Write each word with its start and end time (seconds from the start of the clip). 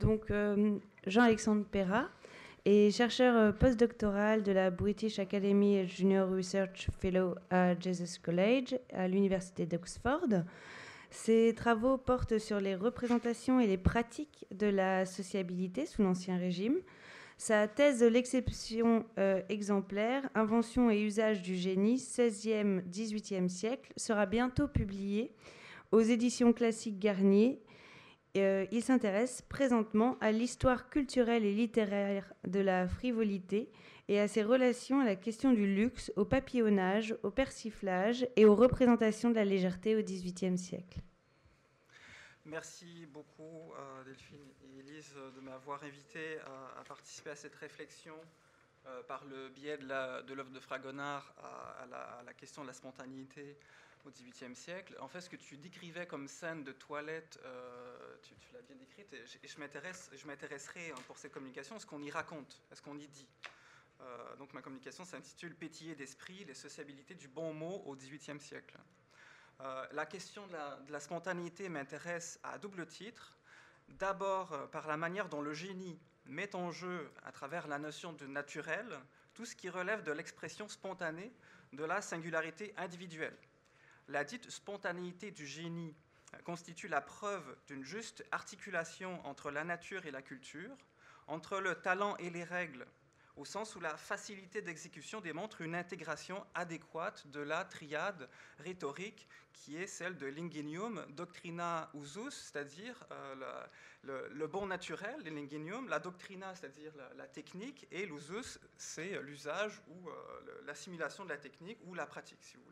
Donc, 0.00 0.30
euh, 0.30 0.78
Jean-Alexandre 1.06 1.64
Perra 1.64 2.08
est 2.64 2.90
chercheur 2.90 3.36
euh, 3.36 3.52
postdoctoral 3.52 4.42
de 4.42 4.50
la 4.50 4.70
British 4.70 5.18
Academy 5.18 5.86
Junior 5.86 6.28
Research 6.30 6.88
Fellow 7.00 7.34
à 7.50 7.78
Jesus 7.78 8.18
College 8.22 8.78
à 8.94 9.08
l'Université 9.08 9.66
d'Oxford. 9.66 10.44
Ses 11.10 11.54
travaux 11.54 11.98
portent 11.98 12.38
sur 12.38 12.60
les 12.60 12.74
représentations 12.74 13.60
et 13.60 13.66
les 13.66 13.76
pratiques 13.76 14.46
de 14.52 14.68
la 14.68 15.04
sociabilité 15.04 15.84
sous 15.84 16.02
l'Ancien 16.02 16.38
Régime. 16.38 16.76
Sa 17.36 17.68
thèse 17.68 18.00
de 18.00 18.06
l'exception 18.06 19.04
euh, 19.18 19.42
exemplaire, 19.50 20.30
Invention 20.34 20.90
et 20.90 21.00
usage 21.00 21.42
du 21.42 21.56
génie, 21.56 21.96
16e, 21.96 22.82
18e 22.90 23.48
siècle, 23.48 23.92
sera 23.96 24.24
bientôt 24.24 24.68
publiée 24.68 25.32
aux 25.92 26.00
éditions 26.00 26.54
classiques 26.54 26.98
Garnier 26.98 27.60
euh, 28.36 28.66
il 28.70 28.82
s'intéresse 28.82 29.42
présentement 29.42 30.16
à 30.20 30.30
l'histoire 30.30 30.88
culturelle 30.88 31.44
et 31.44 31.52
littéraire 31.52 32.32
de 32.46 32.60
la 32.60 32.86
frivolité 32.86 33.70
et 34.08 34.20
à 34.20 34.28
ses 34.28 34.42
relations 34.42 35.00
à 35.00 35.04
la 35.04 35.16
question 35.16 35.52
du 35.52 35.66
luxe, 35.66 36.12
au 36.16 36.24
papillonnage, 36.24 37.16
au 37.22 37.30
persiflage 37.30 38.26
et 38.36 38.44
aux 38.44 38.54
représentations 38.54 39.30
de 39.30 39.34
la 39.34 39.44
légèreté 39.44 39.96
au 39.96 40.02
XVIIIe 40.02 40.58
siècle. 40.58 41.00
Merci 42.44 43.06
beaucoup 43.06 43.72
euh, 43.78 44.04
Delphine 44.04 44.48
et 44.64 44.80
Elise 44.80 45.14
de 45.36 45.40
m'avoir 45.40 45.82
invité 45.84 46.38
à, 46.78 46.82
participer 46.84 47.30
à 47.30 47.36
cette 47.36 47.54
réflexion 47.54 48.14
euh, 48.86 49.02
par 49.02 49.24
le 49.26 49.48
biais 49.50 49.78
de 49.78 49.86
l'œuvre 49.86 50.50
de, 50.50 50.60
Fragonard 50.60 51.34
à, 51.38 52.24
la, 52.24 52.32
question 52.32 52.62
de 52.62 52.68
la 52.68 52.72
spontanéité 52.72 53.56
au 54.06 54.10
XVIIIe 54.10 54.54
siècle. 54.54 54.96
En 55.00 55.08
fait, 55.08 55.20
ce 55.20 55.28
que 55.28 55.36
tu 55.36 55.56
décrivais 55.56 56.06
comme 56.06 56.28
scène 56.28 56.64
de 56.64 56.72
toilette, 56.72 57.38
euh, 57.44 58.16
tu, 58.22 58.34
l'as 58.52 58.62
bien 58.62 58.76
décrite, 58.76 59.12
et 59.12 59.24
je, 59.26 60.26
m'intéresserai 60.26 60.90
hein, 60.90 61.00
pour 61.06 61.18
ces 61.18 61.30
communications 61.30 61.76
à 61.76 61.78
ce 61.78 61.86
qu'on 61.86 62.02
y 62.02 62.10
raconte, 62.10 62.62
à 62.70 62.74
ce 62.74 62.82
qu'on 62.82 62.98
y 62.98 63.08
dit. 63.08 63.28
Euh, 64.00 64.36
donc 64.36 64.52
ma 64.54 64.62
communication 64.62 65.04
s'intitule 65.04 65.54
Pétiller 65.54 65.94
d'esprit, 65.94 66.44
les 66.44 66.54
sociabilités 66.54 67.14
du 67.14 67.28
bon 67.28 67.52
mot 67.52 67.82
au 67.86 67.94
XVIIIe 67.94 68.40
siècle. 68.40 68.78
Euh, 69.60 69.86
la 69.92 70.06
question 70.06 70.46
de 70.46 70.92
la 70.92 71.00
spontanéité 71.00 71.68
m'intéresse 71.68 72.40
à 72.42 72.58
double 72.58 72.86
titre. 72.86 73.36
D'abord 73.88 74.70
par 74.70 74.86
la 74.86 74.96
manière 74.96 75.28
dont 75.28 75.42
le 75.42 75.52
génie 75.52 75.98
met 76.24 76.54
en 76.54 76.70
jeu, 76.70 77.10
à 77.24 77.32
travers 77.32 77.66
la 77.66 77.78
notion 77.78 78.12
de 78.12 78.26
naturel, 78.26 78.86
tout 79.34 79.44
ce 79.44 79.56
qui 79.56 79.68
relève 79.68 80.02
de 80.02 80.12
l'expression 80.12 80.68
spontanée 80.68 81.32
de 81.72 81.84
la 81.84 82.00
singularité 82.00 82.72
individuelle. 82.76 83.36
La 84.10 84.24
dite 84.24 84.50
spontanéité 84.50 85.30
du 85.30 85.46
génie 85.46 85.94
constitue 86.42 86.88
la 86.88 87.00
preuve 87.00 87.56
d'une 87.68 87.84
juste 87.84 88.24
articulation 88.32 89.24
entre 89.24 89.52
la 89.52 89.62
nature 89.62 90.04
et 90.04 90.10
la 90.10 90.20
culture, 90.20 90.76
entre 91.28 91.60
le 91.60 91.76
talent 91.76 92.16
et 92.16 92.28
les 92.28 92.42
règles, 92.42 92.86
au 93.36 93.44
sens 93.44 93.76
où 93.76 93.80
la 93.80 93.96
facilité 93.96 94.62
d'exécution 94.62 95.20
démontre 95.20 95.60
une 95.60 95.76
intégration 95.76 96.44
adéquate 96.54 97.28
de 97.28 97.38
la 97.38 97.64
triade 97.64 98.28
rhétorique 98.58 99.28
qui 99.52 99.76
est 99.76 99.86
celle 99.86 100.16
de 100.16 100.26
l'ingenium, 100.26 101.06
doctrina 101.10 101.88
usus, 101.94 102.32
c'est-à-dire 102.32 103.06
euh, 103.12 103.66
le, 104.02 104.46
bon 104.48 104.66
naturel, 104.66 105.20
l'ingenium, 105.22 105.88
la 105.88 106.00
doctrina, 106.00 106.52
c'est-à-dire 106.56 106.92
la, 107.16 107.28
technique, 107.28 107.86
et 107.92 108.06
l'usus, 108.06 108.58
c'est 108.76 109.22
l'usage 109.22 109.80
ou 109.86 110.08
euh, 110.08 110.12
l'assimilation 110.64 111.24
de 111.24 111.28
la 111.28 111.38
technique 111.38 111.78
ou 111.84 111.94
la 111.94 112.06
pratique, 112.06 112.42
si 112.42 112.56
vous 112.56 112.64
voulez. 112.64 112.69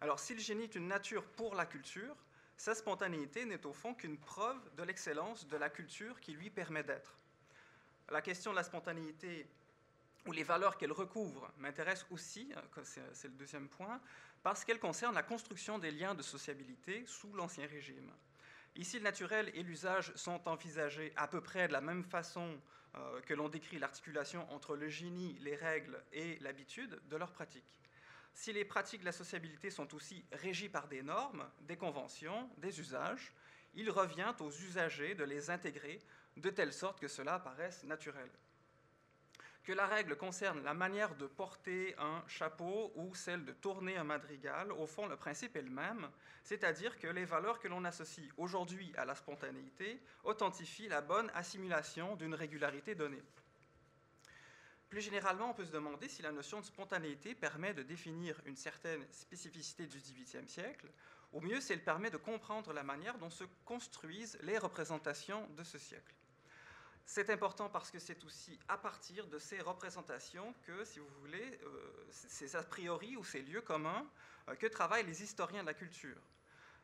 Alors 0.00 0.20
si 0.20 0.34
le 0.34 0.40
génie 0.40 0.64
est 0.64 0.74
une 0.74 0.88
nature 0.88 1.24
pour 1.24 1.54
la 1.54 1.66
culture, 1.66 2.16
sa 2.56 2.74
spontanéité 2.74 3.44
n'est 3.44 3.66
au 3.66 3.72
fond 3.72 3.94
qu'une 3.94 4.18
preuve 4.18 4.58
de 4.76 4.82
l'excellence 4.82 5.46
de 5.46 5.56
la 5.56 5.70
culture 5.70 6.20
qui 6.20 6.32
lui 6.32 6.50
permet 6.50 6.82
d'être. 6.82 7.16
La 8.10 8.22
question 8.22 8.50
de 8.50 8.56
la 8.56 8.62
spontanéité 8.62 9.46
ou 10.26 10.32
les 10.32 10.42
valeurs 10.42 10.76
qu'elle 10.76 10.92
recouvre 10.92 11.50
m'intéresse 11.58 12.06
aussi, 12.10 12.52
c'est 13.12 13.28
le 13.28 13.34
deuxième 13.34 13.68
point, 13.68 14.00
parce 14.42 14.64
qu'elle 14.64 14.80
concerne 14.80 15.14
la 15.14 15.22
construction 15.22 15.78
des 15.78 15.90
liens 15.90 16.14
de 16.14 16.22
sociabilité 16.22 17.04
sous 17.06 17.32
l'Ancien 17.34 17.66
Régime. 17.66 18.12
Ici, 18.74 18.98
le 18.98 19.04
naturel 19.04 19.50
et 19.54 19.62
l'usage 19.62 20.12
sont 20.14 20.46
envisagés 20.48 21.12
à 21.16 21.28
peu 21.28 21.40
près 21.40 21.68
de 21.68 21.72
la 21.72 21.80
même 21.80 22.04
façon 22.04 22.60
euh, 22.96 23.20
que 23.22 23.34
l'on 23.34 23.48
décrit 23.48 23.78
l'articulation 23.78 24.50
entre 24.52 24.76
le 24.76 24.88
génie, 24.88 25.38
les 25.40 25.56
règles 25.56 26.02
et 26.12 26.38
l'habitude 26.40 27.00
de 27.08 27.16
leur 27.16 27.32
pratique 27.32 27.85
si 28.36 28.52
les 28.52 28.66
pratiques 28.66 29.00
de 29.00 29.06
la 29.06 29.12
sociabilité 29.12 29.70
sont 29.70 29.94
aussi 29.94 30.22
régies 30.30 30.68
par 30.68 30.88
des 30.88 31.02
normes, 31.02 31.48
des 31.62 31.78
conventions, 31.78 32.50
des 32.58 32.78
usages, 32.78 33.32
il 33.74 33.90
revient 33.90 34.34
aux 34.40 34.50
usagers 34.50 35.14
de 35.14 35.24
les 35.24 35.48
intégrer 35.48 35.98
de 36.36 36.50
telle 36.50 36.74
sorte 36.74 37.00
que 37.00 37.08
cela 37.08 37.38
paraisse 37.38 37.82
naturel. 37.84 38.28
Que 39.64 39.72
la 39.72 39.86
règle 39.86 40.16
concerne 40.16 40.62
la 40.62 40.74
manière 40.74 41.16
de 41.16 41.26
porter 41.26 41.96
un 41.98 42.22
chapeau 42.28 42.92
ou 42.94 43.14
celle 43.14 43.44
de 43.46 43.52
tourner 43.52 43.96
un 43.96 44.04
madrigal, 44.04 44.70
au 44.70 44.86
fond, 44.86 45.06
le 45.06 45.16
principe 45.16 45.56
est 45.56 45.62
le 45.62 45.70
même, 45.70 46.08
c'est-à-dire 46.44 46.98
que 46.98 47.08
les 47.08 47.24
valeurs 47.24 47.58
que 47.58 47.68
l'on 47.68 47.84
associe 47.86 48.30
aujourd'hui 48.36 48.92
à 48.98 49.06
la 49.06 49.14
spontanéité 49.14 49.98
authentifient 50.24 50.88
la 50.88 51.00
bonne 51.00 51.30
assimilation 51.34 52.16
d'une 52.16 52.34
régularité 52.34 52.94
donnée. 52.94 53.22
Plus 54.88 55.00
généralement, 55.00 55.50
on 55.50 55.54
peut 55.54 55.64
se 55.64 55.72
demander 55.72 56.08
si 56.08 56.22
la 56.22 56.30
notion 56.30 56.60
de 56.60 56.64
spontanéité 56.64 57.34
permet 57.34 57.74
de 57.74 57.82
définir 57.82 58.40
une 58.46 58.56
certaine 58.56 59.04
spécificité 59.10 59.86
du 59.86 59.98
XVIIIe 59.98 60.48
siècle. 60.48 60.88
Au 61.32 61.40
mieux, 61.40 61.60
si 61.60 61.72
elle 61.72 61.82
permet 61.82 62.10
de 62.10 62.16
comprendre 62.16 62.72
la 62.72 62.84
manière 62.84 63.18
dont 63.18 63.30
se 63.30 63.44
construisent 63.64 64.38
les 64.42 64.58
représentations 64.58 65.46
de 65.56 65.64
ce 65.64 65.78
siècle. 65.78 66.14
C'est 67.04 67.30
important 67.30 67.68
parce 67.68 67.90
que 67.90 67.98
c'est 67.98 68.24
aussi 68.24 68.58
à 68.68 68.78
partir 68.78 69.26
de 69.28 69.38
ces 69.38 69.60
représentations 69.60 70.54
que, 70.62 70.84
si 70.84 70.98
vous 70.98 71.08
voulez, 71.20 71.60
euh, 71.64 72.06
ces 72.10 72.56
a 72.56 72.62
priori 72.62 73.16
ou 73.16 73.24
ces 73.24 73.42
lieux 73.42 73.60
communs, 73.60 74.08
euh, 74.48 74.56
que 74.56 74.66
travaillent 74.66 75.06
les 75.06 75.22
historiens 75.22 75.62
de 75.62 75.68
la 75.68 75.74
culture. 75.74 76.20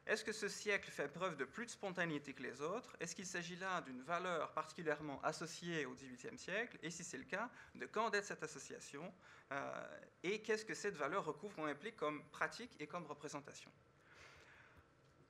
Est-ce 0.07 0.25
que 0.25 0.33
ce 0.33 0.49
siècle 0.49 0.91
fait 0.91 1.07
preuve 1.09 1.37
de 1.37 1.45
plus 1.45 1.65
de 1.65 1.71
spontanéité 1.71 2.33
que 2.33 2.43
les 2.43 2.61
autres? 2.61 2.97
Est-ce 2.99 3.15
qu'il 3.15 3.27
s'agit 3.27 3.55
là 3.57 3.81
d'une 3.83 4.03
valeur 4.03 4.53
particulièrement 4.53 5.23
associée 5.23 5.87
au 5.87 5.95
XVIIIe 5.95 6.39
siècle? 6.39 6.77
Et 6.83 6.91
si 6.91 7.05
c'est 7.05 7.19
le 7.19 7.25
cas, 7.25 7.49
de 7.77 7.87
quand 7.87 8.11
date 8.11 8.25
cette 8.25 8.43
association? 8.43 9.13
Euh, 9.53 9.99
Et 10.25 10.43
qu'est-ce 10.43 10.65
que 10.65 10.75
cette 10.75 10.97
valeur 10.97 11.25
recouvre 11.25 11.59
ou 11.61 11.65
implique 11.65 11.97
comme 11.97 12.23
pratique 12.31 12.75
et 12.81 12.87
comme 12.87 13.07
représentation? 13.07 13.71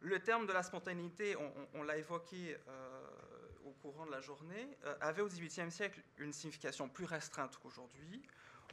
Le 0.01 0.19
terme 0.21 0.47
de 0.47 0.53
la 0.53 0.63
spontanéité, 0.63 1.37
on, 1.75 1.83
l'a 1.83 1.97
évoqué 1.97 2.57
euh, 2.67 3.07
au 3.65 3.73
courant 3.73 4.07
de 4.07 4.11
la 4.11 4.21
journée, 4.21 4.77
euh, 4.85 4.97
avait 5.01 5.23
au 5.23 5.29
XVIIIe 5.29 5.71
siècle 5.71 6.01
une 6.19 6.33
signification 6.33 6.89
plus 6.89 7.05
restreinte 7.05 7.57
qu'aujourd'hui. 7.59 8.23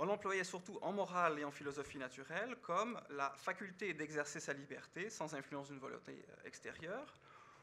On 0.02 0.06
l'employait 0.06 0.46
surtout 0.46 0.80
en 0.82 0.94
morale 0.94 1.40
et 1.40 1.44
en 1.44 1.52
philosophie 1.52 1.98
naturelle 1.98 2.56
comme 2.62 2.98
la 3.10 3.32
faculté 3.32 3.94
d'exercer 3.94 4.40
sa 4.40 4.54
liberté 4.54 5.10
sans 5.10 5.36
influence 5.36 5.68
d'une 5.68 5.80
volonté 5.80 6.14
euh, 6.30 6.48
extérieure, 6.48 7.20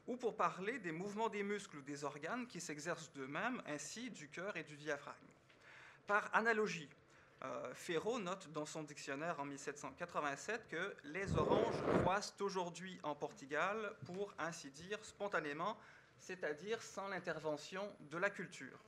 ou 0.07 0.19
pour 0.19 0.37
parler 0.37 0.79
des 0.79 0.93
mouvements 0.93 1.31
des 1.31 1.43
muscles 1.43 1.79
ou 1.79 1.81
des 1.81 2.05
organes 2.05 2.47
qui 2.47 2.61
s'exercent 2.61 3.11
d'eux-mêmes, 3.15 3.63
ainsi 3.67 4.11
du 4.11 4.29
cœur 4.29 4.55
et 4.59 4.65
du 4.65 4.77
diaphragme. 4.77 5.17
Par 6.07 6.29
analogie, 6.35 6.91
euh, 7.43 7.73
Ferraud 7.73 8.19
note 8.19 8.53
dans 8.53 8.67
son 8.67 8.83
dictionnaire 8.83 9.41
en 9.41 9.47
1787 9.47 10.69
que 10.69 10.95
les 11.05 11.39
oranges 11.39 11.83
croissent 12.03 12.35
aujourd'hui 12.41 13.01
en 13.03 13.15
Portugal, 13.15 13.95
pour 14.05 14.35
ainsi 14.39 14.71
dire, 14.73 15.03
spontanément, 15.03 15.79
c'est-à-dire 16.19 16.83
sans 16.83 17.09
l'intervention 17.09 17.91
de 18.11 18.19
la 18.19 18.29
culture. 18.29 18.79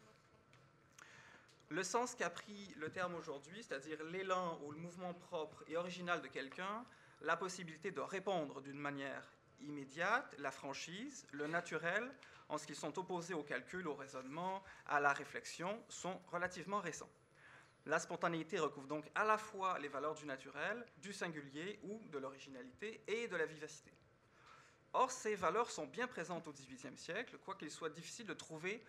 Le 1.71 1.83
sens 1.83 2.15
qu'a 2.15 2.31
pris 2.31 2.73
le 2.77 2.91
terme 2.91 3.15
aujourd'hui, 3.15 3.63
c'est-à-dire 3.63 4.03
l'élan 4.05 4.59
ou 4.65 4.73
le 4.73 4.79
mouvement 4.79 5.13
propre 5.13 5.65
et 5.67 5.77
original 5.77 6.23
de 6.23 6.29
quelqu'un, 6.29 6.85
la 7.21 7.37
possibilité 7.37 7.91
de 7.91 8.01
répondre 8.01 8.63
d'une 8.63 8.79
manière 8.79 9.23
immédiate, 9.61 10.35
la 10.39 10.51
franchise, 10.51 11.27
le 11.33 11.47
naturel, 11.47 12.11
en 12.49 12.57
ce 12.57 12.67
qu'ils 12.67 12.77
sont 12.77 12.99
opposés 12.99 13.35
au 13.35 13.43
calcul, 13.43 13.87
au 13.87 13.95
raisonnement, 13.95 14.63
à 14.87 14.99
la 14.99 15.13
réflexion, 15.13 15.83
sont 15.91 16.19
relativement 16.29 16.81
récents. 16.81 17.11
La 17.85 17.99
spontanéité 17.99 18.59
recouvre 18.59 18.87
donc 18.87 19.05
à 19.15 19.25
la 19.25 19.37
fois 19.37 19.79
les 19.79 19.89
valeurs 19.89 20.15
du 20.15 20.25
naturel, 20.25 20.87
du 20.97 21.13
singulier 21.13 21.81
ou 21.83 22.01
de 22.09 22.19
l'originalité 22.19 23.03
et 23.07 23.29
de 23.29 23.37
la 23.37 23.45
vivacité. 23.45 23.93
Or, 24.95 25.11
ces 25.11 25.35
valeurs 25.35 25.71
sont 25.71 25.87
bien 25.87 26.07
présentes 26.07 26.49
au 26.49 26.53
XVIIIe 26.53 26.97
siècle, 26.97 27.37
quoiqu'il 27.45 27.71
soit 27.71 27.91
difficile 27.91 28.27
de 28.27 28.33
trouver 28.33 28.83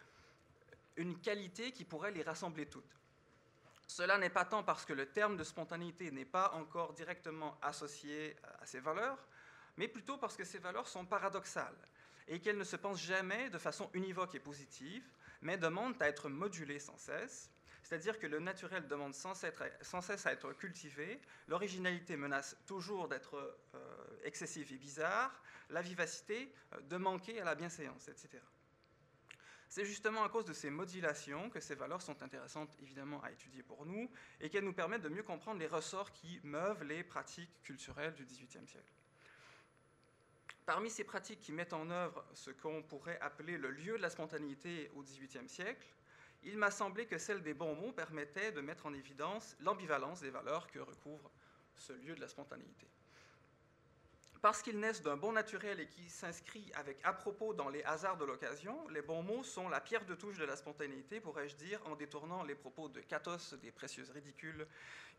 une 1.00 1.18
qualité 1.18 1.72
qui 1.72 1.86
pourrait 1.86 2.12
les 2.12 2.24
rassembler 2.24 2.66
toutes. 2.66 3.00
Cela 3.88 4.18
n'est 4.18 4.30
pas 4.30 4.44
tant 4.44 4.64
parce 4.64 4.86
que 4.86 4.94
le 4.94 5.08
terme 5.08 5.38
de 5.38 5.46
spontanéité 5.46 6.12
n'est 6.12 6.26
pas 6.26 6.52
encore 6.54 6.94
directement 6.94 7.58
associé 7.62 8.36
à 8.60 8.66
ces 8.66 8.82
valeurs, 8.82 9.18
mais 9.78 9.88
plutôt 9.88 10.18
parce 10.18 10.36
que 10.36 10.44
ces 10.44 10.60
valeurs 10.60 10.90
sont 10.90 11.06
paradoxales 11.06 11.78
et 12.28 12.42
qu'elles 12.42 12.58
ne 12.58 12.66
se 12.66 12.76
pensent 12.76 13.02
jamais 13.02 13.50
de 13.50 13.58
façon 13.58 13.90
univoque 13.94 14.36
et 14.36 14.40
positive, 14.40 15.10
mais 15.42 15.58
demandent 15.58 16.00
à 16.02 16.10
être 16.10 16.28
modulées 16.28 16.80
sans 16.80 16.98
cesse, 16.98 17.50
c'est-à-dire 17.82 18.20
que 18.20 18.28
le 18.28 18.40
naturel 18.40 18.86
demande 18.88 19.16
sans 19.16 19.34
cesse 19.34 20.26
à 20.26 20.34
être 20.34 20.52
cultivé, 20.54 21.22
l'originalité 21.48 22.18
menace 22.18 22.58
toujours 22.68 23.08
d'être 23.08 23.58
euh, 23.74 24.20
excessive 24.26 24.72
et 24.74 24.78
bizarre, 24.78 25.42
la 25.70 25.82
vivacité 25.82 26.54
euh, 26.74 26.82
de 26.82 26.98
manquer 26.98 27.40
à 27.40 27.46
la 27.46 27.56
bienséance, 27.56 28.10
etc. 28.10 28.44
C'est 29.70 29.86
justement 29.86 30.24
à 30.24 30.30
cause 30.30 30.46
de 30.46 30.54
ces 30.54 30.72
modulations 30.72 31.52
que 31.52 31.60
ces 31.60 31.76
valeurs 31.76 32.02
sont 32.02 32.24
intéressantes 32.24 32.76
évidemment 32.82 33.22
à 33.22 33.32
étudier 33.32 33.62
pour 33.62 33.86
nous 33.86 34.10
et 34.42 34.50
qu'elles 34.50 34.64
nous 34.64 34.74
permettent 34.74 35.04
de 35.04 35.10
mieux 35.10 35.22
comprendre 35.22 35.60
les 35.60 35.68
ressorts 35.68 36.12
qui 36.12 36.40
meuvent 36.44 36.84
les 36.84 37.04
pratiques 37.04 37.62
culturelles 37.62 38.16
du 38.16 38.26
XVIIIe 38.26 38.68
siècle. 38.68 38.92
Parmi 40.66 40.90
ces 40.90 41.04
pratiques 41.04 41.40
qui 41.40 41.52
mettent 41.52 41.74
en 41.74 41.92
œuvre 41.92 42.26
ce 42.34 42.50
qu'on 42.50 42.82
pourrait 42.82 43.20
appeler 43.22 43.60
le 43.60 43.70
lieu 43.70 43.96
de 43.98 44.02
la 44.02 44.10
spontanéité 44.10 44.90
au 44.96 45.04
XVIIIe 45.04 45.48
siècle, 45.48 45.88
il 46.42 46.58
m'a 46.58 46.72
semblé 46.72 47.06
que 47.06 47.20
celle 47.20 47.44
des 47.44 47.54
bons 47.54 47.76
mots 47.76 47.92
permettait 47.92 48.52
de 48.52 48.62
mettre 48.62 48.88
en 48.88 48.94
évidence 48.94 49.56
l'ambivalence 49.60 50.22
des 50.22 50.32
valeurs 50.32 50.66
que 50.68 50.80
recouvre 50.80 51.32
ce 51.76 51.94
lieu 51.94 52.16
de 52.16 52.22
la 52.22 52.28
spontanéité. 52.28 52.88
Parce 54.42 54.62
qu'ils 54.62 54.80
naissent 54.80 55.02
d'un 55.02 55.18
bon 55.18 55.34
naturel 55.34 55.82
et 55.82 55.88
qui 55.88 56.10
s'inscrit 56.10 56.72
avec 56.76 57.00
à 57.04 57.12
propos 57.12 57.54
dans 57.54 57.68
les 57.68 57.84
hasards 57.84 58.18
de 58.18 58.24
l'occasion, 58.24 58.88
les 58.88 59.02
bons 59.02 59.22
mots 59.22 59.44
sont 59.44 59.68
la 59.68 59.82
pierre 59.82 60.06
de 60.06 60.16
touche 60.16 60.38
de 60.38 60.46
la 60.46 60.56
spontanéité, 60.56 61.20
pourrais-je 61.20 61.58
dire, 61.58 61.82
en 61.86 61.96
détournant 61.96 62.44
les 62.44 62.56
propos 62.56 62.88
de 62.88 63.02
Catos 63.02 63.54
des 63.56 63.72
Précieuses 63.72 64.12
Ridicules, 64.12 64.66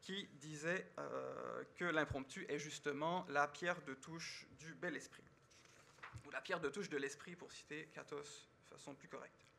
qui 0.00 0.26
disait 0.40 0.90
euh, 0.98 1.62
que 1.76 1.84
l'impromptu 1.84 2.46
est 2.48 2.58
justement 2.58 3.26
la 3.28 3.46
pierre 3.46 3.82
de 3.82 3.92
touche 3.92 4.46
du 4.58 4.72
bel 4.74 4.96
esprit, 4.96 5.24
ou 6.26 6.30
la 6.30 6.40
pierre 6.40 6.60
de 6.60 6.70
touche 6.70 6.88
de 6.88 6.96
l'esprit, 6.96 7.36
pour 7.36 7.52
citer 7.52 7.90
Catos 7.92 8.48
de 8.70 8.76
façon 8.76 8.94
plus 8.94 9.08
correcte. 9.08 9.49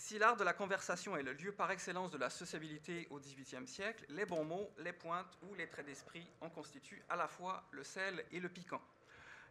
Si 0.00 0.16
l'art 0.16 0.36
de 0.36 0.44
la 0.44 0.52
conversation 0.52 1.16
est 1.16 1.24
le 1.24 1.32
lieu 1.32 1.50
par 1.50 1.72
excellence 1.72 2.12
de 2.12 2.18
la 2.18 2.30
sociabilité 2.30 3.08
au 3.10 3.18
XVIIIe 3.18 3.66
siècle, 3.66 4.06
les 4.10 4.24
bons 4.24 4.44
mots, 4.44 4.72
les 4.78 4.92
pointes 4.92 5.36
ou 5.42 5.54
les 5.56 5.68
traits 5.68 5.86
d'esprit 5.86 6.24
en 6.40 6.48
constituent 6.48 7.02
à 7.08 7.16
la 7.16 7.26
fois 7.26 7.64
le 7.72 7.82
sel 7.82 8.24
et 8.30 8.38
le 8.38 8.48
piquant. 8.48 8.80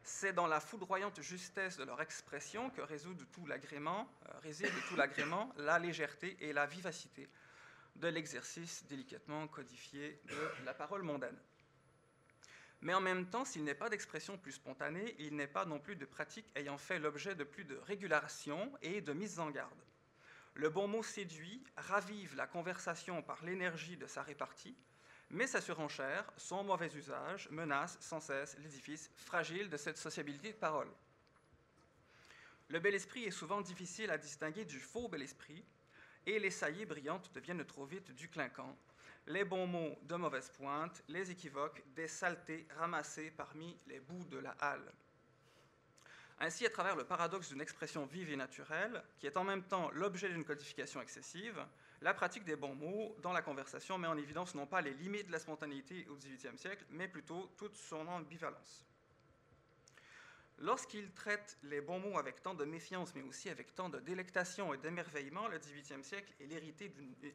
C'est 0.03 0.31
dans 0.31 0.47
la 0.47 0.61
foudroyante 0.61 1.21
justesse 1.21 1.75
de 1.75 1.83
leur 1.83 2.01
expression 2.01 2.69
que 2.69 2.79
réside 2.79 3.29
tout 3.33 3.45
l'agrément, 3.45 4.09
euh, 4.29 4.39
réside 4.39 4.71
tout 4.87 4.95
l'agrément, 4.95 5.53
la 5.57 5.79
légèreté 5.79 6.37
et 6.39 6.53
la 6.53 6.65
vivacité 6.65 7.27
de 7.97 8.07
l'exercice 8.07 8.85
délicatement 8.85 9.49
codifié 9.49 10.21
de 10.29 10.65
la 10.65 10.73
parole 10.73 11.03
mondaine. 11.03 11.37
Mais 12.79 12.93
en 12.93 13.01
même 13.01 13.29
temps, 13.29 13.43
s'il 13.43 13.65
n'est 13.65 13.75
pas 13.75 13.89
d'expression 13.89 14.37
plus 14.37 14.53
spontanée, 14.53 15.13
il 15.19 15.35
n'est 15.35 15.45
pas 15.45 15.65
non 15.65 15.79
plus 15.79 15.97
de 15.97 16.05
pratique 16.05 16.49
ayant 16.55 16.77
fait 16.77 16.99
l'objet 16.99 17.35
de 17.35 17.43
plus 17.43 17.65
de 17.65 17.75
régulation 17.75 18.71
et 18.81 19.01
de 19.01 19.11
mise 19.11 19.39
en 19.39 19.51
garde. 19.51 19.77
Le 20.57 20.71
bon 20.71 20.87
mot 20.87 21.03
séduit, 21.03 21.63
ravive 21.77 22.35
la 22.35 22.47
conversation 22.47 23.21
par 23.21 23.45
l'énergie 23.45 23.95
de 23.95 24.07
sa 24.07 24.23
répartie, 24.23 24.75
mais 25.29 25.45
sa 25.45 25.61
surenchère, 25.61 26.33
son 26.35 26.63
mauvais 26.63 26.91
usage, 26.95 27.47
menace 27.51 27.95
sans 28.01 28.19
cesse 28.19 28.57
l'édifice 28.57 29.11
fragile 29.17 29.69
de 29.69 29.77
cette 29.77 29.99
sociabilité 29.99 30.53
de 30.53 30.57
parole. 30.57 30.89
Le 32.69 32.79
bel 32.79 32.95
esprit 32.95 33.25
est 33.25 33.31
souvent 33.31 33.61
difficile 33.61 34.09
à 34.09 34.17
distinguer 34.17 34.65
du 34.65 34.79
faux 34.79 35.07
bel 35.07 35.21
esprit, 35.21 35.63
et 36.25 36.39
les 36.39 36.49
saillies 36.49 36.87
brillantes 36.87 37.31
deviennent 37.35 37.63
trop 37.63 37.85
vite 37.85 38.09
du 38.15 38.27
clinquant, 38.27 38.75
les 39.27 39.45
bons 39.45 39.67
mots 39.67 39.99
de 40.01 40.15
mauvaise 40.15 40.49
pointe, 40.49 41.03
les 41.07 41.29
équivoques, 41.29 41.83
des 41.95 42.07
saletés 42.07 42.67
ramassées 42.79 43.29
parmi 43.29 43.77
les 43.85 43.99
bouts 43.99 44.25
de 44.25 44.39
la 44.39 44.55
halle. 44.59 44.91
Ainsi, 46.39 46.65
à 46.67 46.69
travers 46.69 46.95
le 46.95 47.03
paradoxe 47.03 47.49
d'une 47.49 47.61
expression 47.61 48.05
vive 48.05 48.29
et 48.29 48.35
naturelle, 48.35 49.03
qui 49.17 49.25
est 49.25 49.37
en 49.37 49.43
même 49.43 49.63
temps 49.63 49.89
l'objet 49.93 50.29
d'une 50.29 50.45
codification 50.45 51.01
excessive, 51.01 51.65
la 52.01 52.13
pratique 52.13 52.45
des 52.45 52.55
bons 52.55 52.75
mots 52.75 53.15
dans 53.23 53.33
la 53.33 53.41
conversation 53.41 53.97
met 53.97 54.07
en 54.07 54.17
évidence 54.17 54.53
non 54.53 54.67
pas 54.67 54.81
les 54.81 54.93
limites 54.93 55.27
de 55.27 55.31
la 55.31 55.39
spontanéité 55.39 56.05
au 56.09 56.15
XVIIIe 56.15 56.57
siècle, 56.57 56.85
mais 56.91 57.07
plutôt 57.07 57.51
toute 57.57 57.75
son 57.75 58.07
ambivalence. 58.07 58.85
Lorsqu'il 60.59 61.11
traite 61.11 61.57
les 61.63 61.81
bons 61.81 61.99
mots 61.99 62.19
avec 62.19 62.41
tant 62.43 62.53
de 62.53 62.65
méfiance, 62.65 63.15
mais 63.15 63.23
aussi 63.23 63.49
avec 63.49 63.73
tant 63.73 63.89
de 63.89 63.99
délectation 63.99 64.73
et 64.73 64.77
d'émerveillement, 64.77 65.47
le 65.47 65.57
XVIIIe 65.57 66.03
siècle 66.03 66.31
est 66.39 66.47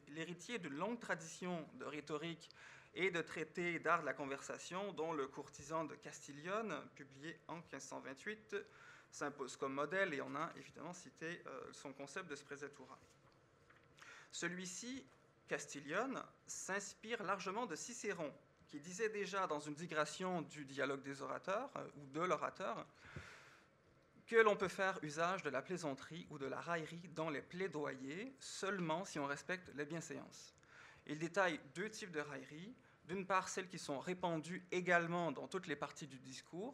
l'héritier 0.09 0.59
d'une 0.59 0.75
longue 0.75 0.99
tradition 0.99 1.67
de 1.75 1.85
rhétorique 1.85 2.49
et 2.95 3.11
de 3.11 3.21
traités 3.21 3.79
d'art 3.79 4.01
de 4.01 4.05
la 4.05 4.13
conversation, 4.13 4.93
dont 4.93 5.13
le 5.13 5.27
courtisan 5.27 5.83
de 5.83 5.95
Castiglione, 5.95 6.75
publié 6.95 7.37
en 7.47 7.55
1528, 7.55 8.55
s'impose 9.13 9.55
comme 9.55 9.73
modèle 9.73 10.13
et 10.13 10.21
on 10.21 10.35
a 10.35 10.51
évidemment 10.57 10.91
cité 10.91 11.41
euh, 11.45 11.71
son 11.71 11.93
concept 11.93 12.29
de 12.29 12.35
sprezzatura. 12.35 12.97
Celui-ci, 14.31 15.05
Castiglione, 15.47 16.21
s'inspire 16.47 17.21
largement 17.21 17.67
de 17.67 17.75
Cicéron, 17.75 18.33
qui 18.67 18.79
disait 18.79 19.09
déjà 19.09 19.45
dans 19.45 19.59
une 19.59 19.75
digression 19.75 20.41
du 20.41 20.65
dialogue 20.65 21.03
des 21.03 21.21
orateurs, 21.21 21.69
euh, 21.75 21.87
ou 21.97 22.07
de 22.07 22.21
l'orateur, 22.21 22.87
que 24.25 24.37
l'on 24.37 24.55
peut 24.55 24.67
faire 24.67 24.97
usage 25.03 25.43
de 25.43 25.51
la 25.51 25.61
plaisanterie 25.61 26.25
ou 26.31 26.39
de 26.39 26.47
la 26.47 26.59
raillerie 26.59 27.07
dans 27.13 27.29
les 27.29 27.41
plaidoyers 27.41 28.33
seulement 28.39 29.05
si 29.05 29.19
on 29.19 29.27
respecte 29.27 29.69
les 29.75 29.85
bienséances. 29.85 30.55
Il 31.05 31.19
détaille 31.19 31.59
deux 31.75 31.89
types 31.89 32.11
de 32.11 32.21
raillerie. 32.21 32.73
D'une 33.05 33.27
part, 33.27 33.49
celles 33.49 33.67
qui 33.67 33.77
sont 33.77 33.99
répandues 33.99 34.65
également 34.71 35.31
dans 35.31 35.47
toutes 35.47 35.67
les 35.67 35.75
parties 35.75 36.07
du 36.07 36.17
discours, 36.17 36.73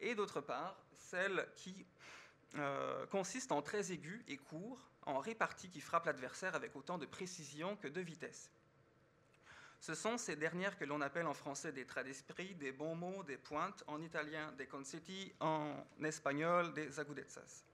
et 0.00 0.14
d'autre 0.14 0.40
part, 0.40 0.76
celle 0.96 1.48
qui 1.56 1.86
euh, 2.56 3.06
consiste 3.06 3.52
en 3.52 3.62
traits 3.62 3.90
aigus 3.90 4.22
et 4.28 4.36
courts, 4.36 4.90
en 5.02 5.18
réparties 5.18 5.70
qui 5.70 5.80
frappent 5.80 6.06
l'adversaire 6.06 6.54
avec 6.54 6.76
autant 6.76 6.98
de 6.98 7.06
précision 7.06 7.76
que 7.76 7.88
de 7.88 8.00
vitesse. 8.00 8.50
Ce 9.80 9.94
sont 9.94 10.18
ces 10.18 10.36
dernières 10.36 10.76
que 10.76 10.84
l'on 10.84 11.00
appelle 11.00 11.26
en 11.26 11.34
français 11.34 11.72
des 11.72 11.86
traits 11.86 12.06
d'esprit, 12.06 12.54
des 12.56 12.72
bons 12.72 12.96
mots, 12.96 13.22
des 13.22 13.36
pointes, 13.36 13.84
en 13.86 14.02
italien 14.02 14.52
des 14.52 14.66
concetti, 14.66 15.32
en 15.40 15.72
espagnol 16.02 16.74
des 16.74 16.98
agudezas. 16.98 17.64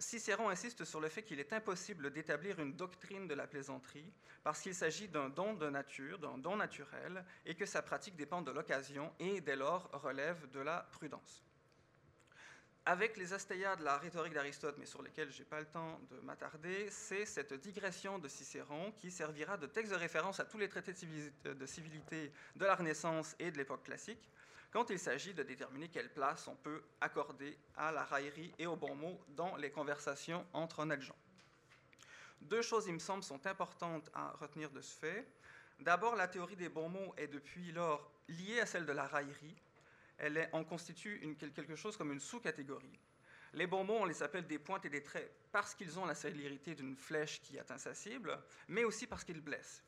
Cicéron 0.00 0.48
insiste 0.48 0.84
sur 0.84 0.98
le 0.98 1.10
fait 1.10 1.22
qu'il 1.22 1.40
est 1.40 1.52
impossible 1.52 2.10
d'établir 2.10 2.58
une 2.58 2.72
doctrine 2.72 3.28
de 3.28 3.34
la 3.34 3.46
plaisanterie 3.46 4.10
parce 4.42 4.62
qu'il 4.62 4.74
s'agit 4.74 5.08
d'un 5.08 5.28
don 5.28 5.52
de 5.52 5.68
nature, 5.68 6.18
d'un 6.18 6.38
don 6.38 6.56
naturel, 6.56 7.22
et 7.44 7.54
que 7.54 7.66
sa 7.66 7.82
pratique 7.82 8.16
dépend 8.16 8.40
de 8.40 8.50
l'occasion 8.50 9.12
et 9.18 9.42
dès 9.42 9.56
lors 9.56 9.90
relève 9.92 10.50
de 10.50 10.60
la 10.60 10.88
prudence. 10.92 11.44
Avec 12.86 13.18
les 13.18 13.34
astéias 13.34 13.76
de 13.76 13.84
la 13.84 13.98
rhétorique 13.98 14.32
d'Aristote, 14.32 14.76
mais 14.78 14.86
sur 14.86 15.02
lesquelles 15.02 15.30
je 15.30 15.40
n'ai 15.40 15.44
pas 15.44 15.60
le 15.60 15.66
temps 15.66 16.00
de 16.10 16.18
m'attarder, 16.20 16.88
c'est 16.90 17.26
cette 17.26 17.52
digression 17.52 18.18
de 18.18 18.26
Cicéron 18.26 18.92
qui 18.92 19.10
servira 19.10 19.58
de 19.58 19.66
texte 19.66 19.92
de 19.92 19.98
référence 19.98 20.40
à 20.40 20.46
tous 20.46 20.56
les 20.56 20.70
traités 20.70 20.94
de 21.44 21.66
civilité 21.66 22.32
de 22.56 22.64
la 22.64 22.74
Renaissance 22.74 23.36
et 23.38 23.50
de 23.50 23.58
l'époque 23.58 23.82
classique, 23.82 24.30
quand 24.70 24.90
il 24.90 24.98
s'agit 24.98 25.34
de 25.34 25.42
déterminer 25.42 25.88
quelle 25.88 26.12
place 26.12 26.46
on 26.46 26.54
peut 26.54 26.82
accorder 27.00 27.58
à 27.76 27.90
la 27.90 28.04
raillerie 28.04 28.52
et 28.58 28.66
au 28.66 28.76
bon 28.76 28.94
mot 28.94 29.20
dans 29.28 29.56
les 29.56 29.70
conversations 29.70 30.46
entre 30.52 30.80
honnêtes 30.80 31.02
gens. 31.02 31.16
Deux 32.40 32.62
choses, 32.62 32.86
il 32.86 32.94
me 32.94 32.98
semble, 32.98 33.22
sont 33.22 33.46
importantes 33.46 34.10
à 34.14 34.30
retenir 34.32 34.70
de 34.70 34.80
ce 34.80 34.96
fait. 34.96 35.26
D'abord, 35.80 36.14
la 36.14 36.28
théorie 36.28 36.56
des 36.56 36.68
bons 36.68 36.88
mots 36.88 37.14
est 37.16 37.28
depuis 37.28 37.72
lors 37.72 38.10
liée 38.28 38.60
à 38.60 38.66
celle 38.66 38.86
de 38.86 38.92
la 38.92 39.06
raillerie. 39.06 39.56
Elle 40.18 40.48
en 40.52 40.64
constitue 40.64 41.36
quelque 41.54 41.76
chose 41.76 41.96
comme 41.96 42.12
une 42.12 42.20
sous-catégorie. 42.20 42.98
Les 43.54 43.66
bons 43.66 43.84
mots, 43.84 43.98
on 44.00 44.04
les 44.04 44.22
appelle 44.22 44.46
des 44.46 44.58
pointes 44.58 44.84
et 44.84 44.90
des 44.90 45.02
traits 45.02 45.30
parce 45.50 45.74
qu'ils 45.74 45.98
ont 45.98 46.06
la 46.06 46.14
célérité 46.14 46.74
d'une 46.74 46.94
flèche 46.94 47.40
qui 47.40 47.58
atteint 47.58 47.78
sa 47.78 47.94
cible, 47.94 48.38
mais 48.68 48.84
aussi 48.84 49.06
parce 49.06 49.24
qu'ils 49.24 49.40
blessent. 49.40 49.82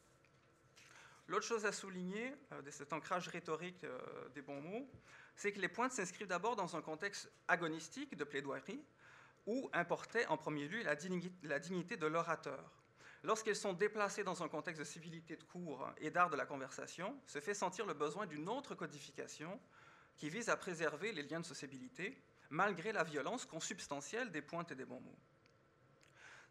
L'autre 1.29 1.47
chose 1.47 1.65
à 1.65 1.73
souligner 1.73 2.35
euh, 2.53 2.63
de 2.63 2.71
cet 2.71 2.93
ancrage 2.93 3.29
rhétorique 3.29 3.85
euh, 3.85 4.29
des 4.31 4.43
bons 4.43 4.61
mots, 4.61 4.91
c'est 5.37 5.53
que 5.53 5.61
les 5.61 5.69
pointes 5.69 5.93
s'inscrivent 5.93 6.27
d'abord 6.27 6.57
dans 6.57 6.77
un 6.77 6.83
contexte 6.83 7.31
agonistique 7.49 8.17
de 8.17 8.25
plaidoirie, 8.25 8.85
où 9.47 9.71
importait 9.73 10.27
en 10.27 10.37
premier 10.37 10.69
lieu 10.69 10.83
la 10.83 11.59
dignité, 11.59 11.97
de 11.97 12.07
l'orateur. 12.07 12.71
Lorsqu'elles 13.25 13.57
sont 13.57 13.73
déplacées 13.73 14.25
dans 14.25 14.43
un 14.43 14.49
contexte 14.49 14.81
de 14.81 14.85
civilité 14.85 15.37
de 15.37 15.43
cours 15.43 15.89
et 15.99 16.11
d'art 16.11 16.31
de 16.31 16.37
la 16.37 16.47
conversation, 16.47 17.19
se 17.27 17.41
fait 17.41 17.55
sentir 17.55 17.87
le 17.87 17.95
besoin 17.95 18.27
d'une 18.27 18.49
autre 18.49 18.75
codification 18.75 19.61
qui 20.17 20.29
vise 20.29 20.49
à 20.49 20.57
préserver 20.57 21.13
les 21.13 21.23
liens 21.23 21.41
de 21.41 21.47
sociabilité, 21.47 22.23
malgré 22.51 22.93
la 22.93 23.03
violence 23.03 23.47
consubstantielle 23.47 24.31
des 24.31 24.43
pointes 24.43 24.71
et 24.71 24.77
des 24.77 24.85
bons 24.85 25.01
mots 25.01 25.19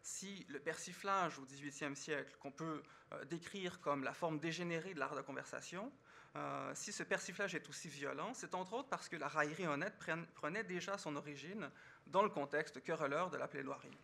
si 0.02 0.44
le 0.48 0.58
persiflage 0.58 1.38
au 1.38 1.42
XVIIIe 1.42 1.96
siècle, 1.96 2.36
qu'on 2.40 2.50
peut 2.50 2.82
euh, 3.12 3.24
décrire 3.26 3.80
comme 3.80 4.04
la 4.04 4.12
forme 4.12 4.38
dégénérée 4.38 4.94
de 4.94 4.98
l'art 4.98 5.14
de 5.14 5.22
conversation, 5.22 5.92
euh, 6.34 6.72
si 6.74 6.92
ce 6.92 7.02
persiflage 7.02 7.54
est 7.54 7.68
aussi 7.68 7.88
violent, 7.88 8.32
c'est 8.34 8.54
entre 8.54 8.72
autres 8.72 8.88
parce 8.88 9.08
que 9.08 9.16
la 9.16 9.28
raillerie 9.28 9.66
honnête 9.66 9.94
prenait 10.34 10.64
déjà 10.64 10.98
son 10.98 11.14
origine 11.16 11.70
dans 12.06 12.22
le 12.22 12.30
contexte 12.30 12.82
querelleur 12.82 13.30
de 13.30 13.36
la 13.36 13.46
plaidoirie. 13.46 13.96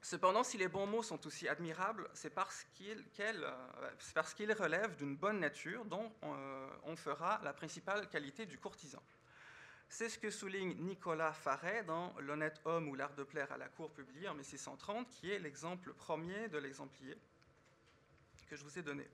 Cependant, 0.00 0.44
si 0.44 0.56
les 0.56 0.68
bons 0.68 0.86
mots 0.86 1.02
sont 1.02 1.26
aussi 1.26 1.48
admirables, 1.48 2.08
c'est 2.14 2.30
parce 2.30 2.64
qu'ils 2.74 3.04
euh, 3.18 4.54
relèvent 4.58 4.96
d'une 4.96 5.16
bonne 5.16 5.40
nature 5.40 5.84
dont 5.84 6.12
on 6.22 6.96
fera 6.96 7.40
la 7.42 7.52
principale 7.52 8.08
qualité 8.08 8.46
du 8.46 8.58
courtisan. 8.58 9.02
C'est 9.88 10.08
ce 10.08 10.18
que 10.18 10.30
souligne 10.30 10.74
Nicolas 10.78 11.32
Farret 11.32 11.82
dans 11.84 12.14
L'honnête 12.20 12.60
homme 12.64 12.88
ou 12.88 12.94
l'art 12.94 13.14
de 13.14 13.24
plaire 13.24 13.50
à 13.52 13.56
la 13.56 13.68
cour, 13.68 13.90
publié 13.92 14.28
en 14.28 14.34
1630, 14.34 15.08
qui 15.10 15.30
est 15.30 15.38
l'exemple 15.38 15.92
premier 15.94 16.48
de 16.48 16.58
l'exemplier 16.58 17.16
que 18.48 18.56
je 18.56 18.64
vous 18.64 18.78
ai 18.78 18.82
donné. 18.82 19.06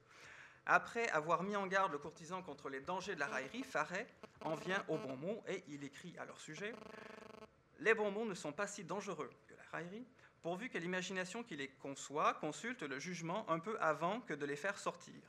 Après 0.67 1.09
avoir 1.11 1.43
mis 1.43 1.57
en 1.57 1.67
garde 1.67 1.93
le 1.93 1.99
courtisan 1.99 2.43
contre 2.43 2.69
les 2.69 2.81
dangers 2.81 3.15
de 3.15 3.21
la 3.21 3.27
raillerie, 3.27 3.65
Farret 3.65 4.07
en 4.43 4.55
vient 4.55 4.85
au 4.89 4.97
bon 4.97 5.17
mot 5.17 5.43
et 5.49 5.65
il 5.69 5.85
écrit 5.85 6.17
à 6.19 6.25
leur 6.25 6.41
sujet 6.41 6.73
les 7.81 7.95
bons 7.95 8.11
mots 8.11 8.25
ne 8.25 8.35
sont 8.35 8.53
pas 8.53 8.67
si 8.67 8.85
dangereux 8.85 9.31
que 9.47 9.55
la 9.55 9.63
raillerie, 9.73 10.07
pourvu 10.43 10.71
que 10.71 10.79
l'imagination 10.79 11.43
qui 11.43 11.57
les 11.57 11.69
conçoit 11.69 12.35
consulte 12.35 12.83
le 12.83 12.99
jugement 12.99 13.49
un 13.51 13.59
peu 13.59 13.77
avant 13.81 14.21
que 14.21 14.35
de 14.35 14.47
les 14.47 14.57
faire 14.57 14.79
sortir. 14.79 15.21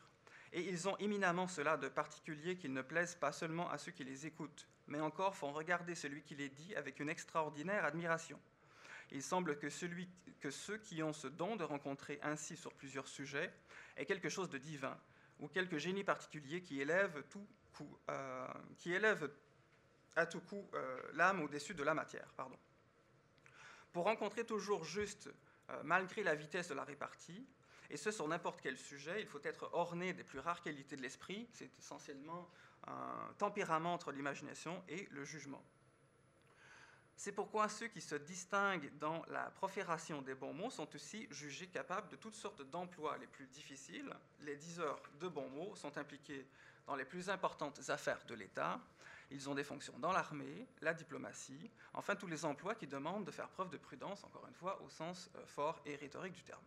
Et 0.55 0.69
ils 0.69 0.87
ont 0.87 0.95
éminemment 0.99 1.49
cela 1.49 1.75
de 1.75 1.89
particulier 1.89 2.55
qu'ils 2.55 2.71
ne 2.71 2.81
plaisent 2.81 3.15
pas 3.15 3.33
seulement 3.33 3.69
à 3.69 3.77
ceux 3.77 3.91
qui 3.91 4.05
les 4.05 4.25
écoutent, 4.25 4.69
mais 4.87 5.01
encore 5.01 5.35
font 5.35 5.51
regarder 5.51 5.95
celui 5.95 6.21
qui 6.21 6.33
les 6.33 6.47
dit 6.47 6.73
avec 6.77 7.01
une 7.01 7.09
extraordinaire 7.09 7.83
admiration. 7.83 8.39
Il 9.11 9.21
semble 9.21 9.59
que, 9.59 9.69
ceux 9.69 10.77
qui 10.77 11.03
ont 11.03 11.11
ce 11.11 11.27
don 11.27 11.57
de 11.57 11.65
rencontrer 11.65 12.19
ainsi 12.23 12.55
sur 12.55 12.73
plusieurs 12.73 13.09
sujets 13.09 13.53
aient 13.97 14.05
quelque 14.05 14.29
chose 14.29 14.49
de 14.49 14.57
divin, 14.57 14.97
ou 15.41 15.49
quelque 15.49 15.77
génie 15.77 16.05
particulier 16.05 16.61
qui 16.61 16.79
élève, 16.79 17.21
euh, 18.07 18.47
à 20.15 20.25
tout 20.25 20.39
coup 20.39 20.69
euh, 20.73 21.01
l'âme 21.15 21.41
au-dessus 21.41 21.73
de 21.73 21.83
la 21.83 21.93
matière. 21.93 22.33
Pour 23.91 24.05
rencontrer 24.05 24.45
toujours 24.45 24.85
juste, 24.85 25.29
euh, 25.69 25.81
malgré 25.83 26.23
la 26.23 26.33
vitesse 26.33 26.69
de 26.69 26.75
la 26.75 26.85
répartie, 26.85 27.45
et 27.89 27.97
ce 27.97 28.11
sur 28.11 28.27
n'importe 28.27 28.61
quel 28.61 28.77
sujet, 28.77 29.21
il 29.21 29.27
faut 29.27 29.41
être 29.43 29.69
orné 29.73 30.13
des 30.13 30.23
plus 30.23 30.39
rares 30.39 30.61
qualités 30.61 30.95
de 30.95 31.01
l'esprit, 31.01 31.47
c'est 31.53 31.69
essentiellement 31.79 32.49
un 32.87 33.33
tempérament 33.37 33.93
entre 33.93 34.11
l'imagination 34.11 34.83
et 34.87 35.07
le 35.11 35.23
jugement. 35.23 35.63
C'est 37.17 37.31
pourquoi 37.31 37.69
ceux 37.69 37.87
qui 37.87 38.01
se 38.01 38.15
distinguent 38.15 38.91
dans 38.99 39.23
la 39.29 39.49
profération 39.51 40.21
des 40.21 40.35
bons 40.35 40.53
mots 40.53 40.69
sont 40.69 40.93
aussi 40.95 41.27
jugés 41.31 41.67
capables 41.67 42.09
de 42.09 42.17
toutes 42.17 42.35
sortes 42.35 42.61
d'emplois 42.69 43.17
les 43.17 43.27
plus 43.27 43.47
difficiles. 43.47 44.13
Les 44.41 44.57
diseurs 44.57 45.01
de 45.21 45.29
bons 45.29 45.49
mots 45.49 45.75
sont 45.75 45.97
impliqués 45.97 46.45
dans 46.85 46.95
les 46.95 47.05
plus 47.05 47.29
importantes 47.29 47.89
affaires 47.89 48.23
de 48.27 48.35
l'État. 48.35 48.79
Ils 49.31 49.49
ont 49.49 49.55
des 49.55 49.63
fonctions 49.63 49.97
dans 49.97 50.11
l'armée, 50.11 50.67
la 50.81 50.93
diplomatie, 50.93 51.71
enfin 51.93 52.15
tous 52.15 52.27
les 52.27 52.45
emplois 52.45 52.75
qui 52.75 52.85
demandent 52.85 53.25
de 53.25 53.31
faire 53.31 53.49
preuve 53.49 53.69
de 53.69 53.77
prudence, 53.77 54.23
encore 54.23 54.45
une 54.47 54.53
fois, 54.53 54.79
au 54.83 54.89
sens 54.89 55.31
euh, 55.35 55.45
fort 55.47 55.81
et 55.85 55.95
rhétorique 55.95 56.33
du 56.33 56.43
terme. 56.43 56.61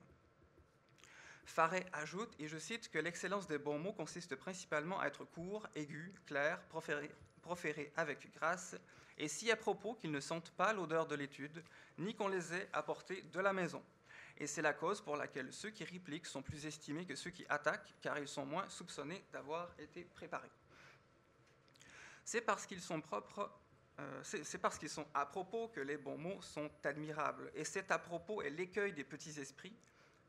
Faré 1.48 1.86
ajoute, 1.94 2.30
et 2.38 2.46
je 2.46 2.58
cite, 2.58 2.90
que 2.90 2.98
l'excellence 2.98 3.46
des 3.46 3.56
bons 3.56 3.78
mots 3.78 3.94
consiste 3.94 4.36
principalement 4.36 5.00
à 5.00 5.06
être 5.06 5.24
court, 5.24 5.66
aigu, 5.74 6.12
clair, 6.26 6.60
proféré, 6.68 7.10
proféré 7.40 7.90
avec 7.96 8.30
grâce 8.34 8.76
et 9.16 9.28
si 9.28 9.50
à 9.50 9.56
propos 9.56 9.94
qu'ils 9.94 10.10
ne 10.10 10.20
sentent 10.20 10.50
pas 10.50 10.74
l'odeur 10.74 11.06
de 11.06 11.14
l'étude, 11.14 11.64
ni 11.96 12.14
qu'on 12.14 12.28
les 12.28 12.52
ait 12.52 12.68
apportés 12.74 13.22
de 13.22 13.40
la 13.40 13.54
maison. 13.54 13.82
Et 14.36 14.46
c'est 14.46 14.60
la 14.60 14.74
cause 14.74 15.00
pour 15.00 15.16
laquelle 15.16 15.50
ceux 15.50 15.70
qui 15.70 15.84
répliquent 15.84 16.26
sont 16.26 16.42
plus 16.42 16.66
estimés 16.66 17.06
que 17.06 17.16
ceux 17.16 17.30
qui 17.30 17.46
attaquent, 17.48 17.94
car 18.02 18.18
ils 18.18 18.28
sont 18.28 18.44
moins 18.44 18.68
soupçonnés 18.68 19.24
d'avoir 19.32 19.74
été 19.78 20.04
préparés. 20.04 20.50
C'est 22.24 22.42
parce 22.42 22.66
qu'ils 22.66 22.82
sont 22.82 23.00
propres, 23.00 23.50
euh, 23.98 24.20
c'est 24.22 24.58
parce 24.58 24.78
qu'ils 24.78 24.90
sont 24.90 25.06
à 25.14 25.24
propos 25.24 25.68
que 25.68 25.80
les 25.80 25.96
bons 25.96 26.18
mots 26.18 26.42
sont 26.42 26.70
admirables. 26.84 27.50
Et 27.54 27.64
c'est 27.64 27.90
à 27.90 27.98
propos 27.98 28.42
et 28.42 28.50
l'écueil 28.50 28.92
des 28.92 29.02
petits 29.02 29.40
esprits 29.40 29.74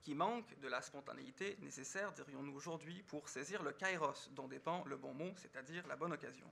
qui 0.01 0.15
manquent 0.15 0.57
de 0.59 0.67
la 0.67 0.81
spontanéité 0.81 1.57
nécessaire, 1.61 2.11
dirions-nous 2.13 2.53
aujourd'hui, 2.53 3.03
pour 3.03 3.29
saisir 3.29 3.63
le 3.63 3.71
kairos 3.71 4.29
dont 4.31 4.47
dépend 4.47 4.83
le 4.85 4.97
bon 4.97 5.13
mot, 5.13 5.31
c'est-à-dire 5.37 5.85
la 5.87 5.95
bonne 5.95 6.13
occasion. 6.13 6.47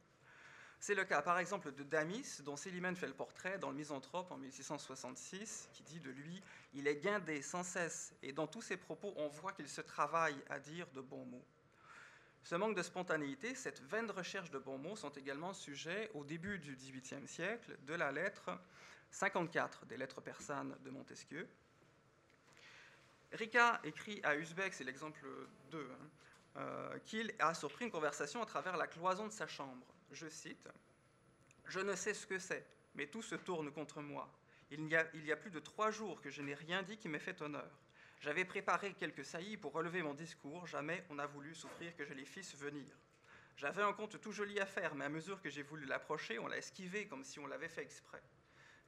C'est 0.80 0.94
le 0.94 1.06
cas, 1.06 1.22
par 1.24 1.40
exemple, 1.40 1.72
de 1.72 1.84
Damis, 1.84 2.42
dont 2.44 2.56
Célimène 2.56 2.96
fait 2.96 3.08
le 3.08 3.14
portrait 3.14 3.58
dans 3.58 3.72
le 3.72 3.76
Misanthrope 3.76 4.32
en 4.32 4.38
1666, 4.38 5.70
qui 5.74 5.84
dit 5.84 6.00
de 6.00 6.12
lui 6.12 6.42
Il 6.74 6.88
est 6.88 6.98
guindé 6.98 7.42
sans 7.42 7.64
cesse, 7.64 8.14
et 8.22 8.32
dans 8.32 8.46
tous 8.46 8.62
ses 8.62 8.78
propos, 8.78 9.14
on 9.18 9.28
voit 9.28 9.54
qu'il 9.54 9.68
se 9.68 9.82
travaille 9.82 10.38
à 10.50 10.60
dire 10.60 10.88
de 10.94 11.02
bons 11.02 11.26
mots. 11.26 11.46
Ce 12.44 12.56
manque 12.56 12.78
de 12.78 12.84
spontanéité, 12.84 13.56
cette 13.56 13.82
vaine 13.82 14.10
recherche 14.12 14.52
de 14.52 14.60
bons 14.60 14.78
mots 14.78 14.96
sont 14.96 15.10
également 15.10 15.54
sujets, 15.54 16.12
au 16.14 16.24
début 16.24 16.60
du 16.60 16.76
XVIIIe 16.76 17.28
siècle, 17.28 17.78
de 17.82 17.94
la 17.94 18.12
lettre 18.12 18.52
54 19.12 19.86
des 19.88 19.98
lettres 19.98 20.22
persanes 20.22 20.78
de 20.84 20.90
Montesquieu. 20.92 21.50
Rica 23.38 23.80
écrit 23.84 24.20
à 24.24 24.36
Usbek, 24.36 24.74
c'est 24.74 24.84
l'exemple 24.84 25.26
2, 25.72 25.80
hein, 25.80 26.10
euh, 26.58 27.00
qu'il 27.06 27.34
a 27.40 27.54
surpris 27.54 27.86
une 27.86 27.92
conversation 27.92 28.42
à 28.42 28.46
travers 28.46 28.76
la 28.76 28.88
cloison 28.88 29.28
de 29.28 29.32
sa 29.32 29.48
chambre 29.48 29.86
je 30.12 30.28
cite, 30.28 30.70
Je 31.66 31.80
ne 31.80 31.96
sais 31.96 32.14
ce 32.14 32.26
que 32.26 32.40
c'est, 32.40 32.66
mais 32.96 33.08
tout 33.08 33.22
se 33.22 33.36
tourne 33.36 33.72
contre 33.72 34.02
moi. 34.02 34.32
Il 34.72 34.88
y, 34.88 34.96
a, 34.96 35.06
il 35.14 35.26
y 35.26 35.32
a 35.32 35.38
plus 35.38 35.52
de 35.52 35.60
trois 35.60 35.92
jours 35.92 36.22
que 36.22 36.30
je 36.30 36.42
n'ai 36.42 36.54
rien 36.54 36.82
dit 36.84 36.98
qui 36.98 37.10
m'ait 37.10 37.20
fait 37.20 37.42
honneur. 37.42 37.70
J'avais 38.20 38.46
préparé 38.46 38.94
quelques 38.94 39.26
saillies 39.26 39.58
pour 39.58 39.74
relever 39.74 40.02
mon 40.02 40.14
discours, 40.14 40.66
jamais 40.66 41.06
on 41.10 41.16
n'a 41.16 41.28
voulu 41.28 41.54
souffrir 41.54 41.96
que 41.96 42.06
je 42.06 42.14
les 42.14 42.26
fisse 42.26 42.56
venir. 42.56 42.88
J'avais 43.56 43.84
un 43.84 43.94
compte 43.94 44.20
tout 44.20 44.32
joli 44.32 44.60
à 44.60 44.66
faire, 44.66 44.96
mais 44.96 45.06
à 45.06 45.10
mesure 45.10 45.42
que 45.42 45.50
j'ai 45.50 45.64
voulu 45.64 45.86
l'approcher, 45.86 46.40
on 46.40 46.48
l'a 46.48 46.58
esquivé 46.58 47.08
comme 47.08 47.24
si 47.24 47.40
on 47.40 47.48
l'avait 47.48 47.70
fait 47.70 47.84
exprès. 47.84 48.22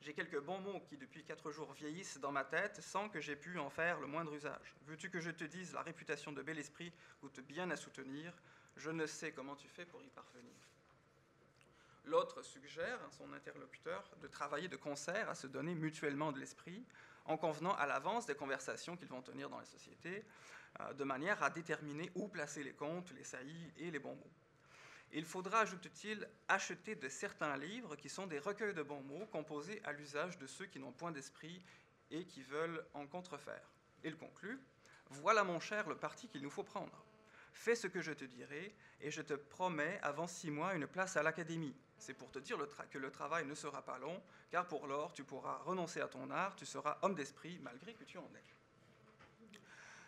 J'ai 0.01 0.13
quelques 0.13 0.39
bons 0.39 0.59
mots 0.59 0.79
qui 0.87 0.97
depuis 0.97 1.25
quatre 1.25 1.51
jours 1.51 1.73
vieillissent 1.73 2.19
dans 2.19 2.31
ma 2.31 2.45
tête 2.45 2.81
sans 2.81 3.09
que 3.09 3.19
j'aie 3.19 3.35
pu 3.35 3.59
en 3.59 3.69
faire 3.69 3.99
le 3.99 4.07
moindre 4.07 4.33
usage. 4.33 4.75
Veux-tu 4.85 5.09
que 5.09 5.19
je 5.19 5.31
te 5.31 5.43
dise, 5.43 5.73
la 5.73 5.81
réputation 5.81 6.31
de 6.31 6.41
bel 6.41 6.57
esprit 6.57 6.93
coûte 7.19 7.41
bien 7.41 7.69
à 7.69 7.75
soutenir? 7.75 8.33
Je 8.77 8.91
ne 8.91 9.05
sais 9.05 9.33
comment 9.33 9.55
tu 9.55 9.67
fais 9.67 9.85
pour 9.85 10.01
y 10.01 10.09
parvenir. 10.09 10.55
L'autre 12.05 12.41
suggère 12.41 12.99
à 13.03 13.11
son 13.11 13.33
interlocuteur 13.33 14.09
de 14.21 14.27
travailler 14.27 14.69
de 14.69 14.77
concert 14.77 15.29
à 15.29 15.35
se 15.35 15.47
donner 15.47 15.75
mutuellement 15.75 16.31
de 16.31 16.39
l'esprit 16.39 16.85
en 17.25 17.37
convenant 17.37 17.75
à 17.75 17.85
l'avance 17.85 18.25
des 18.25 18.35
conversations 18.35 18.95
qu'ils 18.95 19.09
vont 19.09 19.21
tenir 19.21 19.49
dans 19.49 19.59
la 19.59 19.65
société, 19.65 20.25
euh, 20.79 20.93
de 20.93 21.03
manière 21.03 21.43
à 21.43 21.49
déterminer 21.49 22.09
où 22.15 22.27
placer 22.29 22.63
les 22.63 22.73
comptes, 22.73 23.11
les 23.11 23.23
saillies 23.23 23.73
et 23.77 23.91
les 23.91 23.99
bons 23.99 24.15
mots. 24.15 24.31
Il 25.11 25.25
faudra, 25.25 25.61
ajoute-t-il, 25.61 26.27
acheter 26.47 26.95
de 26.95 27.09
certains 27.09 27.57
livres 27.57 27.95
qui 27.95 28.09
sont 28.09 28.27
des 28.27 28.39
recueils 28.39 28.73
de 28.73 28.83
bons 28.83 29.01
mots 29.01 29.25
composés 29.27 29.81
à 29.83 29.91
l'usage 29.91 30.37
de 30.37 30.45
ceux 30.45 30.67
qui 30.67 30.79
n'ont 30.79 30.91
point 30.91 31.11
d'esprit 31.11 31.63
et 32.11 32.25
qui 32.25 32.43
veulent 32.43 32.85
en 32.93 33.07
contrefaire. 33.07 33.71
Il 34.03 34.15
conclut 34.15 34.59
Voilà, 35.09 35.43
mon 35.43 35.59
cher, 35.59 35.89
le 35.89 35.95
parti 35.95 36.27
qu'il 36.27 36.43
nous 36.43 36.51
faut 36.51 36.63
prendre. 36.63 37.03
Fais 37.53 37.75
ce 37.75 37.87
que 37.87 38.01
je 38.01 38.13
te 38.13 38.25
dirai, 38.25 38.75
et 39.01 39.09
je 39.11 39.21
te 39.21 39.33
promets 39.33 39.99
avant 40.03 40.27
six 40.27 40.51
mois 40.51 40.75
une 40.75 40.87
place 40.87 41.17
à 41.17 41.23
l'académie. 41.23 41.75
C'est 41.97 42.13
pour 42.13 42.31
te 42.31 42.39
dire 42.39 42.57
que 42.91 42.97
le 42.97 43.11
travail 43.11 43.45
ne 43.45 43.55
sera 43.55 43.81
pas 43.81 43.97
long, 43.97 44.21
car 44.51 44.67
pour 44.67 44.87
lors 44.87 45.11
tu 45.11 45.23
pourras 45.23 45.57
renoncer 45.57 46.01
à 46.01 46.07
ton 46.07 46.29
art, 46.29 46.55
tu 46.55 46.65
seras 46.65 46.97
homme 47.01 47.15
d'esprit 47.15 47.59
malgré 47.61 47.93
que 47.93 48.03
tu 48.03 48.17
en 48.17 48.29
aies. 48.35 48.43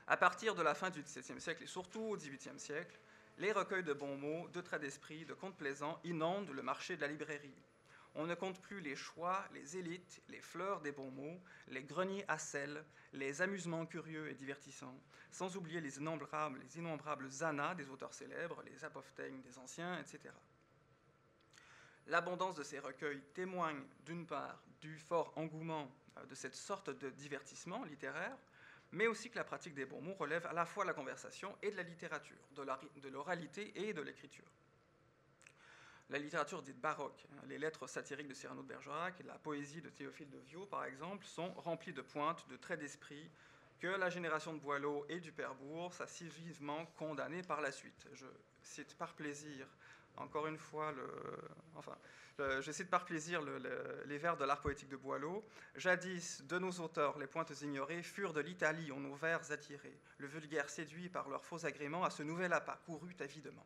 À 0.07 0.17
partir 0.17 0.55
de 0.55 0.61
la 0.61 0.73
fin 0.73 0.89
du 0.89 1.01
XVIIe 1.01 1.39
siècle 1.39 1.63
et 1.63 1.67
surtout 1.67 2.01
au 2.01 2.17
XVIIIe 2.17 2.59
siècle, 2.59 2.99
les 3.41 3.51
recueils 3.51 3.83
de 3.83 3.93
bons 3.93 4.17
mots, 4.17 4.47
de 4.49 4.61
traits 4.61 4.81
d'esprit, 4.81 5.25
de 5.25 5.33
contes 5.33 5.57
plaisants 5.57 5.99
inondent 6.03 6.51
le 6.51 6.61
marché 6.61 6.95
de 6.95 7.01
la 7.01 7.07
librairie. 7.07 7.55
On 8.13 8.27
ne 8.27 8.35
compte 8.35 8.61
plus 8.61 8.81
les 8.81 8.95
choix, 8.95 9.43
les 9.51 9.77
élites, 9.77 10.21
les 10.29 10.41
fleurs 10.41 10.79
des 10.81 10.91
bons 10.91 11.09
mots, 11.09 11.41
les 11.67 11.81
greniers 11.81 12.23
à 12.27 12.37
sel, 12.37 12.85
les 13.13 13.41
amusements 13.41 13.87
curieux 13.87 14.29
et 14.29 14.35
divertissants, 14.35 14.95
sans 15.31 15.57
oublier 15.57 15.81
les 15.81 15.97
innombrables, 15.97 16.59
les 16.59 16.77
innombrables 16.77 17.29
anas 17.41 17.73
des 17.73 17.89
auteurs 17.89 18.13
célèbres, 18.13 18.61
les 18.63 18.85
apophthegmes 18.85 19.41
des 19.41 19.57
anciens, 19.57 19.97
etc. 19.99 20.19
L'abondance 22.05 22.55
de 22.55 22.63
ces 22.63 22.77
recueils 22.77 23.23
témoigne 23.33 23.81
d'une 24.05 24.27
part 24.27 24.61
du 24.81 24.99
fort 24.99 25.33
engouement 25.35 25.89
euh, 26.17 26.25
de 26.25 26.35
cette 26.35 26.55
sorte 26.55 26.91
de 26.91 27.09
divertissement 27.09 27.85
littéraire, 27.85 28.37
mais 28.91 29.07
aussi 29.07 29.29
que 29.29 29.37
la 29.37 29.43
pratique 29.43 29.73
des 29.73 29.85
bons 29.85 30.01
mots 30.01 30.15
relève 30.15 30.45
à 30.45 30.53
la 30.53 30.65
fois 30.65 30.83
de 30.83 30.89
la 30.89 30.93
conversation 30.93 31.55
et 31.61 31.71
de 31.71 31.77
la 31.77 31.83
littérature, 31.83 32.37
de 32.55 33.09
l'oralité 33.09 33.71
et 33.75 33.93
de 33.93 34.01
l'écriture. 34.01 34.45
La 36.11 36.19
littérature 36.19 36.61
dite 36.61 36.79
baroque, 36.79 37.25
hein, 37.31 37.41
les 37.47 37.57
lettres 37.57 37.87
satiriques 37.87 38.27
de 38.27 38.33
Cyrano 38.33 38.63
de 38.63 38.67
Bergerac 38.67 39.23
la 39.25 39.37
poésie 39.39 39.81
de 39.81 39.89
Théophile 39.89 40.29
de 40.29 40.39
Viau, 40.39 40.65
par 40.65 40.83
exemple, 40.83 41.25
sont 41.25 41.53
remplies 41.53 41.93
de 41.93 42.01
pointes, 42.01 42.45
de 42.49 42.57
traits 42.57 42.81
d'esprit, 42.81 43.31
que 43.79 43.87
la 43.87 44.09
génération 44.09 44.53
de 44.53 44.59
Boileau 44.59 45.05
et 45.07 45.21
du 45.21 45.31
Père 45.31 45.55
Bourse 45.55 46.01
a 46.01 46.07
si 46.07 46.27
vivement 46.27 46.85
condamné 46.97 47.43
par 47.43 47.61
la 47.61 47.71
suite. 47.71 48.07
Je 48.13 48.25
cite 48.61 48.95
par 48.97 49.13
plaisir 49.13 49.65
encore 50.17 50.47
une 50.47 50.57
fois, 50.57 50.93
je 52.37 52.71
cite 52.71 52.89
par 52.89 53.05
plaisir 53.05 53.41
les 54.05 54.17
vers 54.17 54.37
de 54.37 54.45
l'art 54.45 54.61
poétique 54.61 54.89
de 54.89 54.97
Boileau. 54.97 55.45
Jadis, 55.75 56.43
de 56.43 56.59
nos 56.59 56.71
auteurs, 56.71 57.17
les 57.17 57.27
pointes 57.27 57.51
ignorées 57.61 58.03
furent 58.03 58.33
de 58.33 58.41
l'Italie, 58.41 58.91
on 58.91 58.99
nos 58.99 59.15
vers 59.15 59.51
attirés. 59.51 59.97
Le 60.17 60.27
vulgaire 60.27 60.69
séduit 60.69 61.09
par 61.09 61.29
leurs 61.29 61.45
faux 61.45 61.65
agréments 61.65 62.03
à 62.03 62.09
ce 62.09 62.23
nouvel 62.23 62.53
appât 62.53 62.79
courut 62.85 63.15
avidement. 63.19 63.65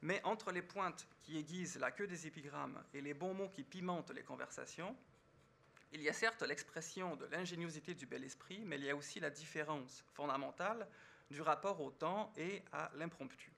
Mais 0.00 0.20
entre 0.24 0.50
les 0.50 0.62
pointes 0.62 1.06
qui 1.22 1.38
aiguisent 1.38 1.78
la 1.78 1.92
queue 1.92 2.08
des 2.08 2.26
épigrammes 2.26 2.82
et 2.92 3.00
les 3.00 3.14
bons 3.14 3.34
mots 3.34 3.50
qui 3.50 3.62
pimentent 3.62 4.10
les 4.10 4.24
conversations, 4.24 4.96
il 5.92 6.02
y 6.02 6.08
a 6.08 6.12
certes 6.12 6.42
l'expression 6.42 7.14
de 7.16 7.26
l'ingéniosité 7.26 7.94
du 7.94 8.06
bel 8.06 8.24
esprit, 8.24 8.64
mais 8.64 8.76
il 8.76 8.84
y 8.84 8.90
a 8.90 8.96
aussi 8.96 9.20
la 9.20 9.30
différence 9.30 10.04
fondamentale 10.14 10.88
du 11.30 11.40
rapport 11.40 11.80
au 11.80 11.90
temps 11.90 12.32
et 12.36 12.62
à 12.72 12.90
l'impromptu. 12.94 13.52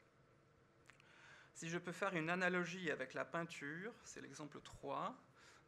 Si 1.55 1.69
je 1.69 1.79
peux 1.79 1.93
faire 1.93 2.15
une 2.17 2.31
analogie 2.31 2.91
avec 2.91 3.15
la 3.15 3.25
peinture, 3.25 3.93
c'est 4.03 4.21
l'exemple 4.21 4.61
3 4.61 5.15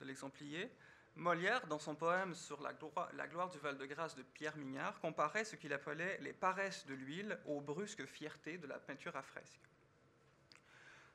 de 0.00 0.04
l'exemplier, 0.04 0.68
Molière, 1.14 1.66
dans 1.68 1.78
son 1.78 1.94
poème 1.94 2.34
sur 2.34 2.60
la 2.60 2.74
gloire, 2.74 3.48
du 3.50 3.58
Val-de-Grâce 3.58 4.16
de 4.16 4.22
Pierre 4.22 4.56
Mignard, 4.56 5.00
comparait 5.00 5.44
ce 5.44 5.54
qu'il 5.56 5.72
appelait 5.72 6.18
les 6.20 6.32
paresses 6.32 6.84
de 6.86 6.94
l'huile 6.94 7.38
aux 7.46 7.60
brusques 7.60 8.04
fiertés 8.04 8.58
de 8.58 8.66
la 8.66 8.78
peinture 8.78 9.16
à 9.16 9.22
fresque. 9.22 9.60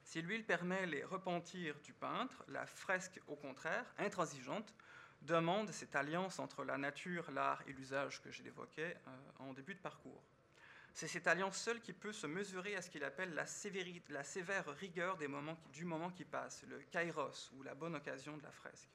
Si 0.03 0.21
l'huile 0.21 0.45
permet 0.45 0.87
les 0.87 1.03
repentirs 1.03 1.79
du 1.81 1.93
peintre, 1.93 2.43
la 2.47 2.65
fresque, 2.65 3.21
au 3.27 3.35
contraire, 3.35 3.85
intransigeante, 3.99 4.73
demande 5.21 5.69
cette 5.69 5.95
alliance 5.95 6.39
entre 6.39 6.63
la 6.63 6.77
nature, 6.77 7.29
l'art 7.29 7.61
et 7.67 7.73
l'usage 7.73 8.21
que 8.21 8.31
j'ai 8.31 8.47
évoqué 8.47 8.85
euh, 8.85 9.17
en 9.39 9.53
début 9.53 9.75
de 9.75 9.81
parcours. 9.81 10.23
C'est 10.93 11.07
cette 11.07 11.27
alliance 11.27 11.57
seule 11.57 11.81
qui 11.81 11.93
peut 11.93 12.11
se 12.11 12.27
mesurer 12.27 12.75
à 12.75 12.81
ce 12.81 12.89
qu'il 12.89 13.03
appelle 13.03 13.33
la, 13.33 13.45
sévère 13.45 14.67
rigueur 14.77 15.17
du 15.17 15.85
moment 15.85 16.11
qui 16.11 16.25
passe, 16.25 16.63
le 16.63 16.79
kairos 16.91 17.51
ou 17.53 17.63
la 17.63 17.73
bonne 17.73 17.95
occasion 17.95 18.37
de 18.37 18.43
la 18.43 18.51
fresque. 18.51 18.89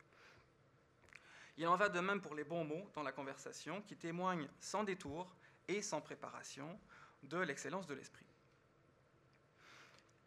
Il 1.58 1.66
en 1.66 1.76
va 1.76 1.88
de 1.88 2.00
même 2.00 2.20
pour 2.20 2.34
les 2.34 2.44
bons 2.44 2.64
mots 2.64 2.90
dans 2.94 3.02
la 3.02 3.12
conversation 3.12 3.80
qui 3.82 3.96
témoignent 3.96 4.48
sans 4.60 4.84
détour 4.84 5.34
et 5.68 5.80
sans 5.80 6.02
préparation 6.02 6.78
de 7.22 7.38
l'excellence 7.38 7.86
de 7.86 7.94
l'esprit. 7.94 8.26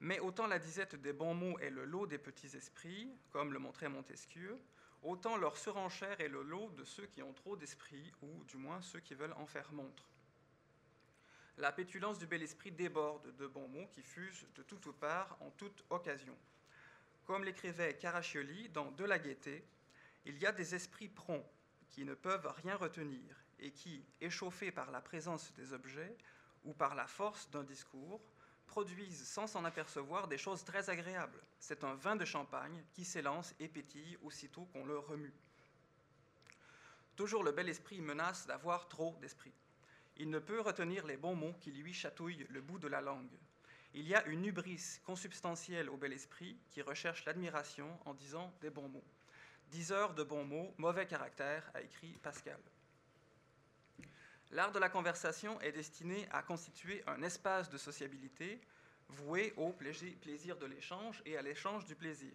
Mais 0.01 0.19
autant 0.19 0.47
la 0.47 0.59
disette 0.59 0.95
des 0.95 1.13
bons 1.13 1.35
mots 1.35 1.59
est 1.59 1.69
le 1.69 1.85
lot 1.85 2.07
des 2.07 2.17
petits 2.17 2.55
esprits, 2.55 3.11
comme 3.31 3.53
le 3.53 3.59
montrait 3.59 3.89
Montesquieu, 3.89 4.59
autant 5.03 5.37
leur 5.37 5.57
surenchère 5.57 6.19
est 6.19 6.29
le 6.29 6.41
lot 6.41 6.71
de 6.71 6.83
ceux 6.83 7.05
qui 7.05 7.21
ont 7.21 7.33
trop 7.33 7.55
d'esprit, 7.55 8.11
ou 8.21 8.43
du 8.45 8.57
moins 8.57 8.81
ceux 8.81 8.99
qui 8.99 9.13
veulent 9.13 9.33
en 9.33 9.45
faire 9.45 9.71
montre. 9.71 10.05
La 11.59 11.73
pétulance 11.73 12.17
du 12.17 12.25
bel 12.25 12.41
esprit 12.41 12.71
déborde 12.71 13.35
de 13.35 13.45
bons 13.45 13.67
mots 13.67 13.89
qui 13.91 14.01
fusent 14.01 14.47
de 14.55 14.63
toutes 14.63 14.93
parts 14.93 15.37
en 15.41 15.49
toute 15.51 15.83
occasion. 15.89 16.37
Comme 17.25 17.43
l'écrivait 17.43 17.97
Caraccioli 17.97 18.69
dans 18.69 18.91
De 18.91 19.03
la 19.03 19.19
gaieté, 19.19 19.65
il 20.23 20.37
y 20.37 20.45
a 20.45 20.53
des 20.53 20.73
esprits 20.73 21.09
prompts 21.09 21.45
qui 21.89 22.05
ne 22.05 22.13
peuvent 22.13 22.47
rien 22.63 22.77
retenir 22.77 23.35
et 23.59 23.71
qui, 23.71 24.05
échauffés 24.21 24.71
par 24.71 24.89
la 24.89 25.01
présence 25.01 25.53
des 25.55 25.73
objets 25.73 26.15
ou 26.63 26.73
par 26.73 26.95
la 26.95 27.07
force 27.07 27.49
d'un 27.49 27.65
discours, 27.65 28.21
produisent 28.65 29.27
sans 29.27 29.47
s'en 29.47 29.65
apercevoir 29.65 30.29
des 30.29 30.37
choses 30.37 30.63
très 30.63 30.89
agréables. 30.89 31.43
C'est 31.59 31.83
un 31.83 31.95
vin 31.95 32.15
de 32.15 32.23
champagne 32.23 32.85
qui 32.93 33.03
s'élance 33.03 33.53
et 33.59 33.67
pétille 33.67 34.17
aussitôt 34.21 34.63
qu'on 34.71 34.85
le 34.85 34.97
remue. 34.97 35.33
Toujours 37.17 37.43
le 37.43 37.51
bel 37.51 37.67
esprit 37.67 37.99
menace 37.99 38.47
d'avoir 38.47 38.87
trop 38.87 39.17
d'esprit. 39.19 39.51
Il 40.19 40.29
ne 40.29 40.39
peut 40.39 40.59
retenir 40.59 41.07
les 41.07 41.15
bons 41.15 41.33
mots 41.33 41.55
qui 41.61 41.71
lui 41.71 41.93
chatouillent 41.93 42.45
le 42.49 42.59
bout 42.59 42.77
de 42.77 42.89
la 42.89 42.99
langue. 42.99 43.39
Il 43.93 44.05
y 44.05 44.13
a 44.13 44.25
une 44.25 44.45
hubris 44.45 44.99
consubstantielle 45.05 45.89
au 45.89 45.95
bel 45.95 46.11
esprit 46.11 46.59
qui 46.69 46.81
recherche 46.81 47.23
l'admiration 47.23 47.97
en 48.05 48.13
disant 48.13 48.53
des 48.59 48.69
bons 48.69 48.89
mots. 48.89 49.05
Dix 49.71 49.93
heures 49.93 50.13
de 50.13 50.23
bons 50.23 50.43
mots, 50.43 50.73
mauvais 50.77 51.07
caractère, 51.07 51.71
a 51.73 51.81
écrit 51.81 52.11
Pascal. 52.21 52.59
L'art 54.51 54.73
de 54.73 54.79
la 54.79 54.89
conversation 54.89 55.59
est 55.61 55.71
destiné 55.71 56.27
à 56.31 56.43
constituer 56.43 57.01
un 57.07 57.21
espace 57.23 57.69
de 57.69 57.77
sociabilité 57.77 58.59
voué 59.07 59.53
au 59.55 59.71
plaisir 59.71 60.57
de 60.57 60.65
l'échange 60.65 61.21
et 61.25 61.37
à 61.37 61.41
l'échange 61.41 61.85
du 61.85 61.95
plaisir. 61.95 62.33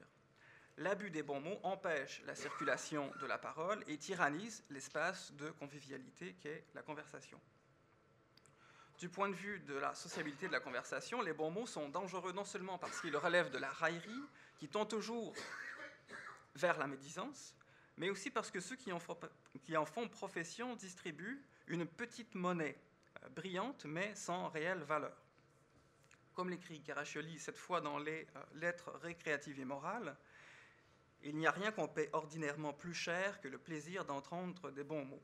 L'abus 0.79 1.11
des 1.11 1.23
bons 1.23 1.41
mots 1.41 1.61
empêche 1.62 2.23
la 2.25 2.35
circulation 2.35 3.12
de 3.21 3.26
la 3.26 3.38
parole 3.38 3.85
et 3.87 3.99
tyrannise 3.99 4.64
l'espace 4.71 5.33
de 5.35 5.50
convivialité 5.50 6.35
qu'est 6.41 6.64
la 6.75 6.83
conversation. 6.83 7.38
Du 8.99 9.09
point 9.09 9.29
de 9.29 9.35
vue 9.35 9.59
de 9.61 9.75
la 9.75 9.95
sociabilité 9.95 10.47
de 10.47 10.53
la 10.53 10.61
conversation, 10.61 11.21
les 11.21 11.33
bons 11.33 11.51
mots 11.51 11.67
sont 11.67 11.89
dangereux 11.89 12.33
non 12.33 12.45
seulement 12.45 12.79
parce 12.79 13.01
qu'ils 13.01 13.17
relèvent 13.17 13.51
de 13.51 13.59
la 13.59 13.71
raillerie, 13.71 14.23
qui 14.59 14.69
tend 14.69 14.87
toujours 14.87 15.35
vers 16.55 16.79
la 16.79 16.87
médisance, 16.87 17.55
mais 17.97 18.09
aussi 18.09 18.31
parce 18.31 18.51
que 18.51 18.61
ceux 18.61 18.77
qui 18.77 18.93
en 18.93 19.85
font 19.87 20.09
profession 20.09 20.77
distribuent 20.77 21.43
une 21.67 21.87
petite 21.87 22.35
monnaie, 22.35 22.79
euh, 23.25 23.29
brillante 23.31 23.85
mais 23.85 24.15
sans 24.15 24.49
réelle 24.49 24.83
valeur. 24.83 25.17
Comme 26.35 26.51
l'écrit 26.51 26.81
Caraccioli 26.83 27.39
cette 27.39 27.59
fois 27.59 27.81
dans 27.81 27.99
les 27.99 28.27
euh, 28.37 28.43
Lettres 28.55 28.91
récréatives 29.03 29.59
et 29.59 29.65
morales, 29.65 30.17
il 31.23 31.37
n'y 31.37 31.47
a 31.47 31.51
rien 31.51 31.73
qu'on 31.73 31.89
paie 31.89 32.11
ordinairement 32.13 32.75
plus 32.75 32.95
cher 32.95 33.41
que 33.41 33.49
le 33.49 33.59
plaisir 33.59 34.05
d'entendre 34.05 34.71
des 34.71 34.85
bons 34.85 35.05
mots. 35.05 35.23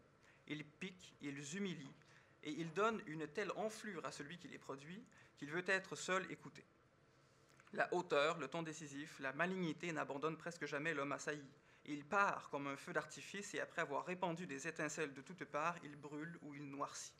Ils 0.49 0.65
piquent, 0.65 1.15
ils 1.21 1.57
humilient, 1.57 1.95
et 2.42 2.50
ils 2.50 2.73
donnent 2.73 3.02
une 3.06 3.26
telle 3.26 3.52
enflure 3.56 4.05
à 4.05 4.12
celui 4.12 4.38
qui 4.38 4.48
les 4.48 4.59
produit 4.59 5.05
qu'il 5.37 5.50
veut 5.50 5.64
être 5.66 5.96
seul 5.96 6.31
écouté. 6.31 6.64
La 7.72 7.92
hauteur, 7.94 8.38
le 8.38 8.48
ton 8.48 8.62
décisif, 8.62 9.18
la 9.20 9.33
malignité 9.33 9.92
n'abandonnent 9.92 10.37
presque 10.37 10.66
jamais 10.66 10.92
l'homme 10.92 11.12
assailli. 11.12 11.48
Il 11.87 12.05
part 12.05 12.50
comme 12.50 12.66
un 12.66 12.76
feu 12.76 12.92
d'artifice 12.92 13.55
et 13.55 13.61
après 13.61 13.83
avoir 13.83 14.05
répandu 14.05 14.46
des 14.46 14.66
étincelles 14.66 15.14
de 15.14 15.22
toutes 15.22 15.44
parts, 15.44 15.76
il 15.85 15.96
brûle 15.96 16.37
ou 16.42 16.55
il 16.55 16.68
noircit. 16.68 17.12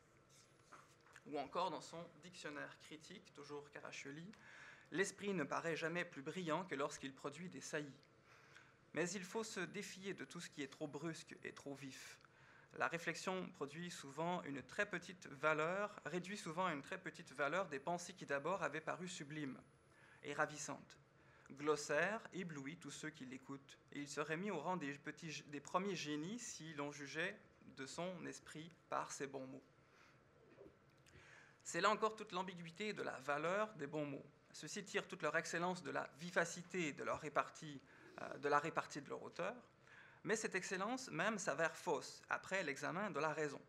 Ou 1.27 1.39
encore 1.39 1.71
dans 1.71 1.81
son 1.81 2.05
dictionnaire 2.23 2.77
critique, 2.81 3.33
toujours 3.33 3.71
Caraccioli, 3.71 4.27
l'esprit 4.91 5.33
ne 5.33 5.45
paraît 5.45 5.77
jamais 5.77 6.05
plus 6.05 6.23
brillant 6.23 6.65
que 6.65 6.75
lorsqu'il 6.75 7.15
produit 7.15 7.49
des 7.49 7.61
saillies. 7.61 8.01
Mais 8.95 9.09
il 9.11 9.23
faut 9.23 9.45
se 9.45 9.61
défier 9.61 10.15
de 10.15 10.25
tout 10.25 10.41
ce 10.41 10.51
qui 10.51 10.63
est 10.63 10.73
trop 10.73 10.89
brusque 10.89 11.37
et 11.45 11.53
trop 11.53 11.75
vif. 11.75 12.19
La 12.79 12.89
réflexion 12.89 13.49
produit 13.51 13.91
souvent 13.91 14.43
une 14.45 14.63
très 14.63 14.87
petite 14.87 15.27
valeur, 15.29 15.95
réduit 16.07 16.39
souvent 16.39 16.67
à 16.67 16.73
une 16.73 16.83
très 16.83 16.99
petite 16.99 17.33
valeur 17.33 17.69
des 17.69 17.81
pensées 17.81 18.15
qui 18.15 18.27
d'abord 18.27 18.63
avaient 18.63 18.81
paru 18.81 19.09
sublimes 19.09 19.61
et 20.23 20.33
ravissantes 20.33 21.01
glossaire 21.55 22.21
éblouit 22.33 22.77
tous 22.77 22.91
ceux 22.91 23.11
qui 23.11 23.27
l'écoutent, 23.27 23.79
et 23.93 24.01
il 24.01 24.09
serait 24.09 24.37
mis 24.37 24.51
au 24.51 24.59
rang 24.59 24.77
des, 24.77 24.99
premiers 25.61 25.97
génies 25.97 26.39
si 26.39 26.75
l'on 26.75 26.93
jugeait 26.93 27.37
de 27.77 27.87
son 27.87 28.25
esprit 28.27 28.71
par 28.89 29.11
ses 29.13 29.27
bons 29.27 29.47
mots. 29.47 29.63
C'est 31.63 31.81
là 31.81 31.91
encore 31.91 32.17
toute 32.17 32.33
l'ambiguïté 32.33 32.93
de 32.93 33.03
la 33.03 33.19
valeur 33.21 33.73
des 33.75 33.87
bons 33.87 34.07
mots. 34.07 34.25
Ceux-ci 34.53 34.85
tirent 34.85 35.07
toute 35.07 35.23
leur 35.23 35.37
excellence 35.37 35.83
de 35.83 35.91
la 35.91 36.11
vivacité 36.19 36.93
de, 36.93 37.03
euh, 37.03 38.39
de 38.39 38.49
la 38.49 38.59
répartie 38.59 39.01
de 39.01 39.09
leur 39.09 39.23
auteur, 39.23 39.55
mais 40.25 40.37
cette 40.37 40.55
excellence 40.55 41.11
même 41.11 41.39
s'avère 41.39 41.77
fausse 41.77 42.23
après 42.29 42.63
l'examen 42.63 43.11
de 43.11 43.21
la 43.21 43.33
raison. 43.33 43.61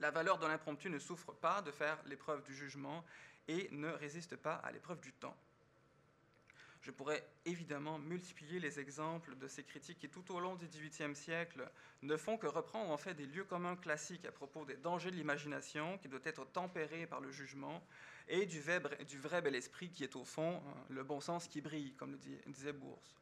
La 0.00 0.10
valeur 0.10 0.38
de 0.38 0.46
l'impromptu 0.46 0.90
ne 0.90 0.98
souffre 0.98 1.32
pas 1.32 1.62
de 1.62 1.70
faire 1.70 1.98
l'épreuve 2.06 2.42
du 2.42 2.54
jugement 2.54 3.04
et 3.48 3.68
ne 3.72 3.88
résiste 3.88 4.36
pas 4.36 4.56
à 4.56 4.72
l'épreuve 4.72 5.00
du 5.00 5.12
temps. 5.12 5.36
Je 6.82 6.92
pourrais 6.92 7.26
évidemment 7.44 7.98
multiplier 7.98 8.60
les 8.60 8.78
exemples 8.78 9.36
de 9.36 9.48
ces 9.48 9.64
critiques 9.64 9.98
qui, 9.98 10.08
tout 10.08 10.32
au 10.32 10.38
long 10.38 10.54
du 10.54 10.68
XVIIIe 10.68 11.16
siècle, 11.16 11.68
ne 12.02 12.16
font 12.16 12.38
que 12.38 12.46
reprendre 12.46 12.92
en 12.92 12.96
fait 12.96 13.14
des 13.14 13.26
lieux 13.26 13.42
communs 13.42 13.74
classiques 13.74 14.24
à 14.24 14.30
propos 14.30 14.64
des 14.64 14.76
dangers 14.76 15.10
de 15.10 15.16
l'imagination 15.16 15.98
qui 15.98 16.08
doit 16.08 16.20
être 16.22 16.44
tempéré 16.44 17.08
par 17.08 17.20
le 17.20 17.32
jugement 17.32 17.82
et 18.28 18.46
du 18.46 18.60
vrai, 18.60 18.80
du 19.04 19.18
vrai 19.18 19.42
bel 19.42 19.56
esprit 19.56 19.90
qui 19.90 20.04
est 20.04 20.14
au 20.14 20.24
fond 20.24 20.62
hein, 20.64 20.84
le 20.88 21.02
bon 21.02 21.20
sens 21.20 21.48
qui 21.48 21.60
brille, 21.60 21.92
comme 21.94 22.12
le 22.12 22.52
disait 22.52 22.72
Bourse. 22.72 23.16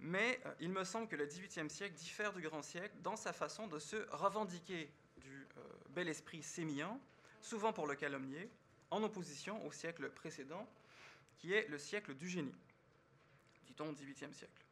Mais 0.00 0.40
euh, 0.46 0.54
il 0.60 0.70
me 0.70 0.84
semble 0.84 1.08
que 1.08 1.16
le 1.16 1.26
XVIIIe 1.26 1.70
siècle 1.70 1.94
diffère 1.94 2.32
du 2.32 2.40
grand 2.42 2.62
siècle 2.62 2.94
dans 3.02 3.16
sa 3.16 3.32
façon 3.32 3.66
de 3.66 3.78
se 3.78 3.96
revendiquer 4.10 4.90
du 5.18 5.46
euh, 5.56 5.60
bel 5.90 6.08
esprit 6.08 6.42
sémillant, 6.42 7.00
souvent 7.40 7.72
pour 7.72 7.86
le 7.86 7.94
calomnier, 7.94 8.48
en 8.90 9.02
opposition 9.02 9.64
au 9.66 9.72
siècle 9.72 10.08
précédent, 10.10 10.68
qui 11.36 11.52
est 11.52 11.68
le 11.68 11.78
siècle 11.78 12.14
du 12.14 12.28
génie, 12.28 12.54
dit-on 13.66 13.88
au 13.88 13.92
XVIIIe 13.92 14.32
siècle. 14.32 14.64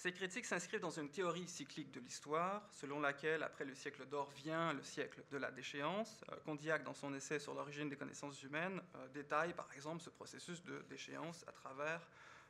Ces 0.00 0.12
critiques 0.12 0.46
s'inscrivent 0.46 0.80
dans 0.80 0.98
une 0.98 1.10
théorie 1.10 1.46
cyclique 1.46 1.92
de 1.92 2.00
l'histoire, 2.00 2.66
selon 2.70 3.00
laquelle, 3.00 3.42
après 3.42 3.66
le 3.66 3.74
siècle 3.74 4.06
d'or, 4.06 4.30
vient 4.30 4.72
le 4.72 4.82
siècle 4.82 5.22
de 5.30 5.36
la 5.36 5.50
déchéance. 5.50 6.24
Euh, 6.32 6.36
Condillac, 6.46 6.84
dans 6.84 6.94
son 6.94 7.12
essai 7.12 7.38
sur 7.38 7.52
l'origine 7.52 7.90
des 7.90 7.96
connaissances 7.96 8.42
humaines, 8.42 8.80
euh, 8.94 9.08
détaille 9.08 9.52
par 9.52 9.70
exemple 9.74 10.02
ce 10.02 10.08
processus 10.08 10.64
de 10.64 10.82
déchéance 10.88 11.44
à 11.46 11.52
travers 11.52 12.00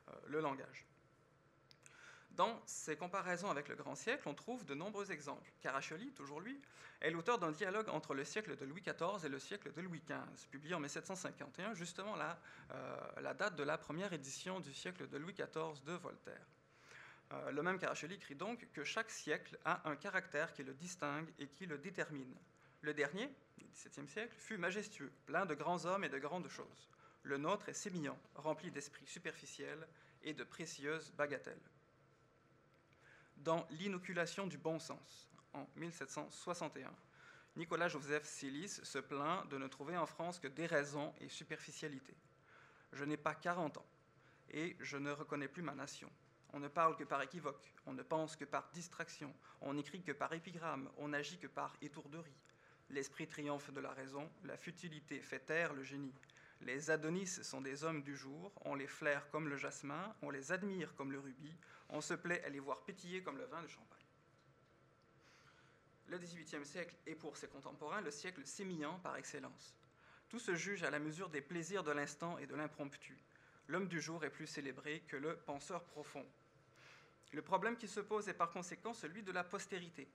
euh, 0.07 0.13
le 0.27 0.39
langage. 0.39 0.85
Dans 2.35 2.61
ces 2.65 2.95
comparaisons 2.95 3.49
avec 3.49 3.67
le 3.67 3.75
grand 3.75 3.95
siècle, 3.95 4.23
on 4.27 4.33
trouve 4.33 4.65
de 4.65 4.73
nombreux 4.73 5.11
exemples. 5.11 5.51
Caraccioli, 5.59 6.11
toujours 6.13 6.39
lui, 6.39 6.61
est 7.01 7.11
l'auteur 7.11 7.37
d'un 7.39 7.51
dialogue 7.51 7.89
entre 7.89 8.13
le 8.13 8.23
siècle 8.23 8.55
de 8.55 8.63
Louis 8.63 8.81
XIV 8.81 9.25
et 9.25 9.29
le 9.29 9.39
siècle 9.39 9.73
de 9.73 9.81
Louis 9.81 10.01
XV, 10.07 10.47
publié 10.49 10.73
en 10.73 10.79
1751, 10.79 11.73
justement 11.73 12.15
la, 12.15 12.39
euh, 12.71 12.97
la 13.21 13.33
date 13.33 13.55
de 13.55 13.63
la 13.63 13.77
première 13.77 14.13
édition 14.13 14.61
du 14.61 14.73
siècle 14.73 15.09
de 15.09 15.17
Louis 15.17 15.33
XIV 15.33 15.83
de 15.83 15.93
Voltaire. 15.93 16.45
Euh, 17.33 17.51
le 17.51 17.63
même 17.63 17.79
Caraccioli 17.79 18.15
écrit 18.15 18.35
donc 18.35 18.65
que 18.71 18.83
chaque 18.83 19.09
siècle 19.09 19.57
a 19.65 19.89
un 19.89 19.97
caractère 19.97 20.53
qui 20.53 20.63
le 20.63 20.73
distingue 20.73 21.27
et 21.37 21.47
qui 21.47 21.65
le 21.65 21.77
détermine. 21.77 22.35
Le 22.81 22.93
dernier, 22.93 23.29
le 23.59 23.67
XVIIe 23.73 24.07
siècle, 24.07 24.35
fut 24.37 24.57
majestueux, 24.57 25.11
plein 25.25 25.45
de 25.45 25.53
grands 25.53 25.85
hommes 25.85 26.05
et 26.05 26.09
de 26.09 26.17
grandes 26.17 26.49
choses. 26.49 26.89
Le 27.23 27.37
nôtre 27.37 27.67
est 27.67 27.73
sémillant, 27.73 28.17
rempli 28.35 28.71
d'esprit 28.71 29.05
superficiel 29.05 29.85
et 30.23 30.33
de 30.33 30.43
précieuses 30.43 31.11
bagatelles 31.11 31.59
dans 33.43 33.67
L'inoculation 33.71 34.47
du 34.47 34.57
bon 34.57 34.79
sens, 34.79 35.29
en 35.53 35.67
1761. 35.75 36.91
Nicolas 37.55 37.89
Joseph 37.89 38.25
Silis 38.25 38.79
se 38.83 38.99
plaint 38.99 39.47
de 39.49 39.57
ne 39.57 39.67
trouver 39.67 39.97
en 39.97 40.05
France 40.05 40.39
que 40.39 40.47
déraison 40.47 41.13
et 41.19 41.27
superficialité. 41.27 42.15
Je 42.93 43.03
n'ai 43.03 43.17
pas 43.17 43.35
40 43.35 43.77
ans 43.77 43.85
et 44.51 44.77
je 44.79 44.97
ne 44.97 45.11
reconnais 45.11 45.47
plus 45.47 45.63
ma 45.63 45.75
nation. 45.75 46.09
On 46.53 46.59
ne 46.59 46.67
parle 46.67 46.95
que 46.95 47.03
par 47.03 47.21
équivoque, 47.21 47.73
on 47.85 47.93
ne 47.93 48.03
pense 48.03 48.35
que 48.35 48.45
par 48.45 48.69
distraction, 48.73 49.33
on 49.61 49.73
n'écrit 49.73 50.01
que 50.01 50.11
par 50.11 50.31
épigramme, 50.33 50.89
on 50.97 51.09
n'agit 51.09 51.37
que 51.37 51.47
par 51.47 51.75
étourderie. 51.81 52.37
L'esprit 52.89 53.27
triomphe 53.27 53.71
de 53.71 53.79
la 53.79 53.91
raison, 53.91 54.29
la 54.43 54.57
futilité 54.57 55.21
fait 55.21 55.39
taire 55.39 55.73
le 55.73 55.83
génie. 55.83 56.13
Les 56.61 56.91
Adonis 56.91 57.27
sont 57.43 57.61
des 57.61 57.83
hommes 57.83 58.03
du 58.03 58.15
jour, 58.15 58.51
on 58.65 58.75
les 58.75 58.87
flaire 58.87 59.29
comme 59.31 59.47
le 59.47 59.57
jasmin, 59.57 60.15
on 60.21 60.29
les 60.29 60.51
admire 60.51 60.93
comme 60.95 61.11
le 61.11 61.19
rubis, 61.19 61.57
on 61.89 62.01
se 62.01 62.13
plaît 62.13 62.43
à 62.43 62.49
les 62.49 62.59
voir 62.59 62.81
pétiller 62.83 63.23
comme 63.23 63.37
le 63.37 63.45
vin 63.45 63.61
de 63.63 63.67
champagne. 63.67 63.97
Le 66.07 66.19
XVIIIe 66.19 66.65
siècle 66.65 66.95
est 67.07 67.15
pour 67.15 67.35
ses 67.35 67.47
contemporains 67.47 68.01
le 68.01 68.11
siècle 68.11 68.45
sémillant 68.45 68.99
par 68.99 69.15
excellence. 69.15 69.75
Tout 70.29 70.39
se 70.39 70.55
juge 70.55 70.83
à 70.83 70.91
la 70.91 70.99
mesure 70.99 71.29
des 71.29 71.41
plaisirs 71.41 71.83
de 71.83 71.91
l'instant 71.91 72.37
et 72.37 72.45
de 72.45 72.55
l'impromptu. 72.55 73.17
L'homme 73.67 73.87
du 73.87 73.99
jour 73.99 74.23
est 74.23 74.29
plus 74.29 74.47
célébré 74.47 75.03
que 75.07 75.17
le 75.17 75.37
penseur 75.37 75.83
profond. 75.85 76.25
Le 77.33 77.41
problème 77.41 77.77
qui 77.77 77.87
se 77.87 78.01
pose 78.01 78.27
est 78.27 78.33
par 78.33 78.51
conséquent 78.51 78.93
celui 78.93 79.23
de 79.23 79.31
la 79.31 79.43
postérité. 79.43 80.07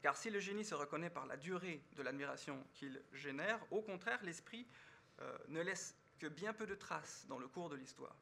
Car 0.00 0.16
si 0.16 0.30
le 0.30 0.40
génie 0.40 0.64
se 0.64 0.74
reconnaît 0.74 1.10
par 1.10 1.26
la 1.26 1.36
durée 1.36 1.82
de 1.96 2.02
l'admiration 2.02 2.64
qu'il 2.74 3.00
génère, 3.12 3.60
au 3.70 3.82
contraire, 3.82 4.20
l'esprit 4.22 4.66
euh, 5.22 5.38
ne 5.48 5.60
laisse 5.60 5.96
que 6.18 6.26
bien 6.26 6.52
peu 6.52 6.66
de 6.66 6.74
traces 6.74 7.26
dans 7.28 7.38
le 7.38 7.48
cours 7.48 7.68
de 7.68 7.76
l'histoire. 7.76 8.16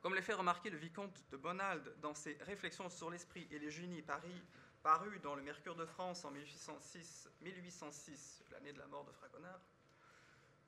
Comme 0.00 0.14
l'a 0.14 0.22
fait 0.22 0.34
remarquer 0.34 0.70
le 0.70 0.76
vicomte 0.76 1.24
de 1.30 1.36
Bonald 1.36 1.94
dans 2.00 2.14
ses 2.14 2.36
Réflexions 2.42 2.90
sur 2.90 3.10
l'esprit 3.10 3.48
et 3.50 3.58
les 3.58 3.70
génies 3.70 4.02
Paris, 4.02 4.42
paru 4.82 5.18
dans 5.20 5.34
le 5.34 5.42
Mercure 5.42 5.76
de 5.76 5.86
France 5.86 6.24
en 6.26 6.30
1806, 6.30 7.30
1806 7.40 8.44
l'année 8.52 8.72
de 8.72 8.78
la 8.78 8.86
mort 8.86 9.04
de 9.04 9.12
Fragonard, 9.12 9.60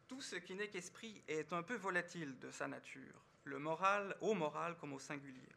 tout 0.08 0.22
ce 0.22 0.36
qui 0.36 0.54
n'est 0.54 0.68
qu'esprit 0.68 1.22
est 1.28 1.52
un 1.52 1.62
peu 1.62 1.76
volatile 1.76 2.38
de 2.38 2.50
sa 2.50 2.66
nature, 2.66 3.22
le 3.44 3.58
moral, 3.58 4.16
au 4.22 4.34
moral 4.34 4.76
comme 4.78 4.94
au 4.94 4.98
singulier, 4.98 5.48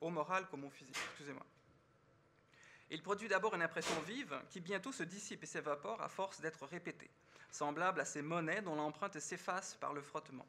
au 0.00 0.10
moral 0.10 0.46
comme 0.48 0.64
au 0.64 0.70
physique, 0.70 0.96
excusez-moi. 1.10 1.44
Il 2.90 3.02
produit 3.02 3.28
d'abord 3.28 3.54
une 3.54 3.62
impression 3.62 4.00
vive 4.02 4.40
qui 4.50 4.60
bientôt 4.60 4.92
se 4.92 5.02
dissipe 5.02 5.42
et 5.42 5.46
s'évapore 5.46 6.00
à 6.02 6.08
force 6.08 6.40
d'être 6.40 6.66
répétée, 6.66 7.10
semblable 7.50 8.00
à 8.00 8.04
ces 8.04 8.22
monnaies 8.22 8.62
dont 8.62 8.74
l'empreinte 8.74 9.18
s'efface 9.18 9.74
par 9.76 9.92
le 9.92 10.02
frottement. 10.02 10.46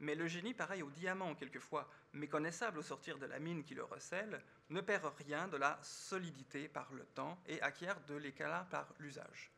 Mais 0.00 0.14
le 0.14 0.28
génie, 0.28 0.54
pareil 0.54 0.82
au 0.82 0.90
diamant 0.90 1.34
quelquefois 1.34 1.88
méconnaissable 2.12 2.78
au 2.78 2.82
sortir 2.82 3.18
de 3.18 3.26
la 3.26 3.38
mine 3.38 3.64
qui 3.64 3.74
le 3.74 3.84
recèle, 3.84 4.42
ne 4.70 4.80
perd 4.80 5.12
rien 5.18 5.48
de 5.48 5.56
la 5.56 5.78
solidité 5.82 6.68
par 6.68 6.92
le 6.92 7.04
temps 7.04 7.38
et 7.46 7.60
acquiert 7.62 8.00
de 8.02 8.14
l'éclat 8.14 8.66
par 8.70 8.94
l'usage. 8.98 9.50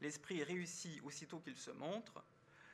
L'esprit 0.00 0.44
réussit 0.44 1.02
aussitôt 1.02 1.40
qu'il 1.40 1.56
se 1.56 1.72
montre, 1.72 2.22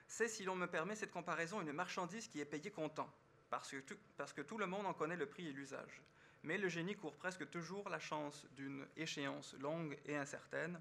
c'est, 0.06 0.28
si 0.28 0.44
l'on 0.44 0.54
me 0.54 0.66
permet 0.66 0.96
cette 0.96 1.12
comparaison, 1.12 1.62
une 1.62 1.72
marchandise 1.72 2.28
qui 2.28 2.40
est 2.40 2.44
payée 2.44 2.70
comptant, 2.70 3.10
parce 3.48 3.74
parce 4.16 4.32
que 4.32 4.42
tout 4.42 4.58
le 4.58 4.66
monde 4.66 4.86
en 4.86 4.92
connaît 4.92 5.16
le 5.16 5.26
prix 5.26 5.48
et 5.48 5.52
l'usage. 5.52 6.02
Mais 6.42 6.58
le 6.58 6.68
génie 6.68 6.94
court 6.94 7.16
presque 7.16 7.48
toujours 7.48 7.88
la 7.88 7.98
chance 7.98 8.46
d'une 8.52 8.86
échéance 8.96 9.54
longue 9.54 9.98
et 10.04 10.16
incertaine, 10.16 10.78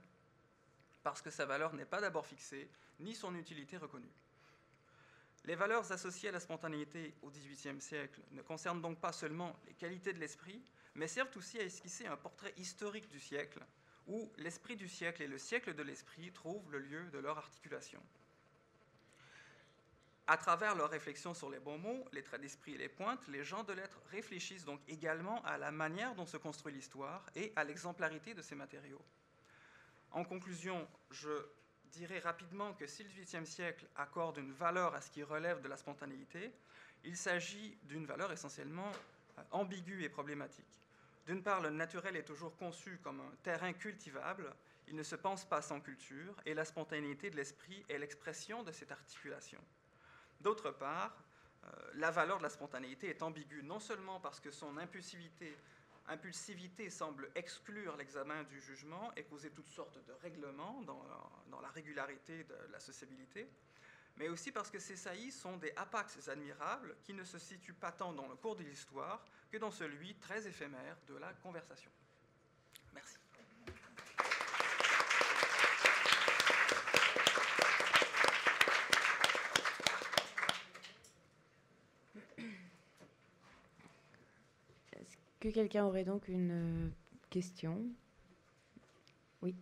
parce 1.04 1.22
que 1.22 1.30
sa 1.30 1.46
valeur 1.46 1.74
n'est 1.74 1.86
pas 1.86 2.02
d'abord 2.02 2.26
fixée, 2.26 2.70
ni 3.00 3.14
son 3.14 3.36
utilité 3.36 3.78
reconnue. 3.78 4.12
Les 5.46 5.56
valeurs 5.56 5.92
associées 5.92 6.30
à 6.30 6.32
la 6.32 6.40
spontanéité 6.40 7.14
au 7.22 7.30
XVIIIe 7.30 7.82
siècle 7.82 8.22
ne 8.32 8.42
concernent 8.42 8.82
donc 8.82 9.00
pas 9.00 9.12
seulement 9.12 9.60
les 9.68 9.74
qualités 9.74 10.14
de 10.14 10.20
l'esprit, 10.20 10.64
mais 10.96 11.08
servent 11.08 11.36
aussi 11.36 11.60
à 11.60 11.64
esquisser 11.64 12.08
un 12.08 12.16
portrait 12.16 12.54
historique 12.56 13.10
du 13.10 13.20
siècle, 13.20 13.60
où 14.08 14.32
l'esprit 14.38 14.78
du 14.78 14.88
siècle 14.88 15.22
et 15.22 15.28
le 15.28 15.38
siècle 15.38 15.74
de 15.74 15.84
l'esprit 15.84 16.32
trouvent 16.32 16.72
le 16.72 16.80
lieu 16.80 17.10
de 17.12 17.20
leur 17.20 17.38
articulation. 17.38 18.02
À 20.26 20.38
travers 20.38 20.76
leurs 20.76 20.90
réflexions 20.90 21.34
sur 21.34 21.50
les 21.50 21.60
bons 21.60 21.78
mots, 21.78 22.08
les 22.14 22.24
traits 22.24 22.40
d'esprit 22.40 22.76
et 22.76 22.78
les 22.78 22.88
pointes, 22.88 23.28
les 23.28 23.44
gens 23.44 23.64
de 23.64 23.74
lettres 23.74 24.02
réfléchissent 24.12 24.64
donc 24.64 24.80
également 24.88 25.44
à 25.44 25.58
la 25.58 25.72
manière 25.72 26.16
dont 26.16 26.26
se 26.26 26.38
construit 26.38 26.72
l'histoire 26.72 27.30
et 27.36 27.52
à 27.58 27.66
l'exemplarité 27.66 28.34
de 28.34 28.42
ces 28.42 28.56
matériaux. 28.56 29.02
En 30.14 30.24
conclusion, 30.24 30.88
je 31.10 31.32
dirais 31.92 32.20
rapidement 32.20 32.74
que 32.74 32.86
si 32.86 33.04
le 33.04 33.10
XVIIIe 33.10 33.48
siècle 33.48 33.88
accorde 33.96 34.38
une 34.38 34.52
valeur 34.52 34.94
à 34.94 35.02
ce 35.02 35.10
qui 35.10 35.24
relève 35.24 35.62
de 35.62 35.68
la 35.68 35.76
spontanéité, 35.76 36.52
il 37.04 37.18
s'agit 37.18 37.78
d'une 37.84 38.06
valeur 38.06 38.32
essentiellement 38.32 38.92
euh, 39.38 39.42
ambiguë 39.52 40.04
et 40.04 40.10
problématique. 40.10 40.80
D'une 41.26 41.42
part, 41.42 41.62
le 41.62 41.72
naturel 41.72 42.16
est 42.16 42.24
toujours 42.24 42.56
conçu 42.58 43.00
comme 43.04 43.22
un 43.22 43.36
terrain 43.42 43.74
cultivable, 43.74 44.54
il 44.88 44.96
ne 44.96 45.04
se 45.04 45.16
pense 45.16 45.46
pas 45.46 45.62
sans 45.62 45.80
culture, 45.80 46.36
et 46.46 46.54
la 46.54 46.66
spontanéité 46.66 47.30
de 47.30 47.36
l'esprit 47.36 47.84
est 47.90 47.98
l'expression 47.98 48.64
de 48.64 48.72
cette 48.72 48.92
articulation. 48.92 49.60
D'autre 50.42 50.72
part, 50.72 51.24
euh, 51.64 51.70
la 51.96 52.12
valeur 52.12 52.38
de 52.38 52.44
la 52.44 52.50
spontanéité 52.50 53.08
est 53.10 53.24
ambiguë 53.24 53.64
non 53.64 53.80
seulement 53.80 54.20
parce 54.20 54.40
que 54.40 54.52
son 54.52 54.78
impulsivité, 54.78 55.58
impulsivité 56.08 56.90
semble 56.90 57.30
exclure 57.36 57.96
l'examen 57.98 58.44
du 58.44 58.60
jugement 58.60 59.12
et 59.16 59.24
causer 59.24 59.52
toutes 59.52 59.70
sortes 59.70 59.98
de 60.06 60.14
règlements 60.22 60.82
dans, 60.82 61.62
la 61.62 61.70
régularité 61.70 62.44
de 62.44 62.56
la 62.72 62.80
sociabilité, 62.80 63.48
mais 64.18 64.28
aussi 64.28 64.52
parce 64.52 64.70
que 64.70 64.80
ces 64.80 64.96
saillies 64.96 65.32
sont 65.32 65.58
des 65.58 65.74
apax 65.76 66.28
admirables 66.28 66.96
qui 67.04 67.14
ne 67.14 67.24
se 67.24 67.40
situent 67.40 67.74
pas 67.74 67.92
tant 67.92 68.14
dans 68.14 68.28
le 68.28 68.36
cours 68.36 68.56
de 68.56 68.64
l'histoire 68.64 69.26
que 69.52 69.58
dans 69.58 69.72
celui 69.72 70.16
très 70.16 70.46
éphémère 70.46 70.98
de 71.08 71.16
la 71.16 71.34
conversation. 71.34 71.92
Merci. 72.94 73.23
Que 85.44 85.50
quelqu'un 85.50 85.86
aurait 85.86 86.06
donc 86.06 86.30
une 86.30 86.52
euh, 86.52 86.90
question? 87.30 87.86
Oui. 89.42 89.54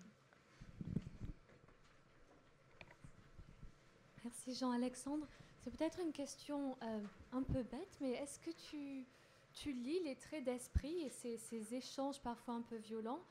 Merci 4.23 4.53
Jean-Alexandre. 4.53 5.27
C'est 5.59 5.75
peut-être 5.75 5.99
une 5.99 6.11
question 6.11 6.77
euh, 6.83 6.99
un 7.31 7.41
peu 7.41 7.63
bête, 7.63 7.97
mais 7.99 8.11
est-ce 8.11 8.37
que 8.37 8.51
tu, 8.51 9.73
lis 9.73 9.99
les 10.03 10.15
traits 10.15 10.43
d'esprit 10.43 11.01
et 11.01 11.09
ces, 11.09 11.37
ces, 11.37 11.73
échanges 11.73 12.21
parfois 12.21 12.53
un 12.53 12.61
peu 12.61 12.75
violents 12.75 13.23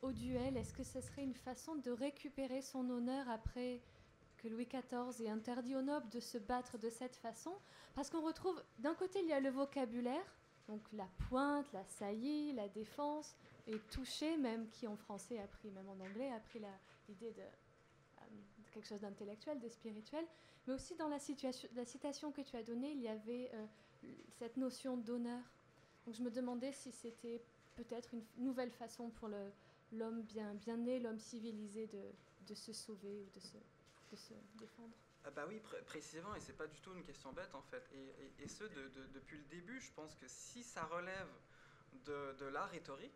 au 0.00 0.10
duel? 0.10 0.56
Est-ce 0.56 0.72
que 0.72 0.84
ce 0.84 1.02
serait 1.02 1.24
une 1.24 1.34
façon 1.34 1.74
de 1.74 1.90
récupérer 1.90 2.62
son 2.62 2.88
honneur 2.88 3.28
après 3.28 3.82
que 4.38 4.48
Louis 4.48 4.66
XIV 4.66 5.26
ait 5.26 5.28
interdit 5.28 5.76
aux 5.76 5.82
nobles 5.82 6.08
de 6.08 6.20
se 6.20 6.38
battre 6.38 6.78
de 6.78 6.88
cette 6.88 7.16
façon? 7.16 7.52
Parce 7.94 8.08
qu'on 8.08 8.22
retrouve, 8.22 8.62
d'un 8.78 8.94
côté, 8.94 9.20
il 9.20 9.28
y 9.28 9.34
a 9.34 9.40
le 9.40 9.50
vocabulaire, 9.50 10.37
donc 10.68 10.82
la 10.92 11.08
pointe, 11.28 11.66
la 11.72 11.84
saillie, 11.84 12.52
la 12.52 12.68
défense, 12.68 13.34
et 13.66 13.78
toucher, 13.90 14.36
même 14.36 14.68
qui 14.68 14.86
en 14.86 14.96
français 14.96 15.38
a 15.38 15.46
pris, 15.46 15.70
même 15.70 15.88
en 15.88 15.98
anglais, 16.04 16.30
a 16.30 16.40
pris 16.40 16.60
l'idée 17.08 17.32
de, 17.32 17.40
euh, 17.40 18.24
de, 18.30 18.70
quelque 18.70 18.86
chose 18.86 19.00
d'intellectuel, 19.00 19.58
de 19.58 19.68
spirituel. 19.68 20.24
Mais 20.66 20.74
aussi 20.74 20.94
dans 20.96 21.08
la, 21.08 21.18
situation, 21.18 21.68
la 21.74 21.84
citation 21.84 22.30
que 22.30 22.42
tu 22.42 22.56
as 22.56 22.62
donnée, 22.62 22.92
il 22.92 23.00
y 23.00 23.08
avait 23.08 23.50
euh, 23.54 23.66
cette 24.38 24.56
notion 24.56 24.96
d'honneur. 24.96 25.42
Donc 26.04 26.14
je 26.14 26.22
me 26.22 26.30
demandais 26.30 26.72
si 26.72 26.92
c'était 26.92 27.42
peut-être 27.76 28.12
une 28.12 28.24
nouvelle 28.36 28.70
façon 28.70 29.10
pour 29.10 29.28
l'homme 29.92 30.22
bien, 30.22 30.76
né, 30.76 30.98
l'homme 31.00 31.18
civilisé, 31.18 31.86
de, 32.46 32.54
se 32.54 32.72
sauver 32.72 33.20
ou 33.20 33.28
de 33.34 34.16
se 34.16 34.34
défendre. 34.58 34.94
Ah 35.28 35.30
bah 35.30 35.44
oui, 35.46 35.60
pr 35.60 35.76
précisément, 35.84 36.34
et 36.34 36.40
c'est 36.40 36.56
pas 36.56 36.66
du 36.66 36.80
tout 36.80 36.94
une 36.94 37.02
question 37.02 37.32
bête 37.32 37.54
en 37.54 37.60
fait. 37.60 37.86
Et, 38.40 38.48
ce, 38.48 38.64
de, 38.64 38.88
de, 38.88 39.06
depuis 39.12 39.36
le 39.36 39.44
début, 39.44 39.78
je 39.78 39.92
pense 39.92 40.14
que 40.14 40.26
si 40.26 40.62
ça 40.62 40.84
relève 40.86 41.28
de, 42.06 42.34
de 42.38 42.46
la 42.46 42.64
rhétorique, 42.64 43.12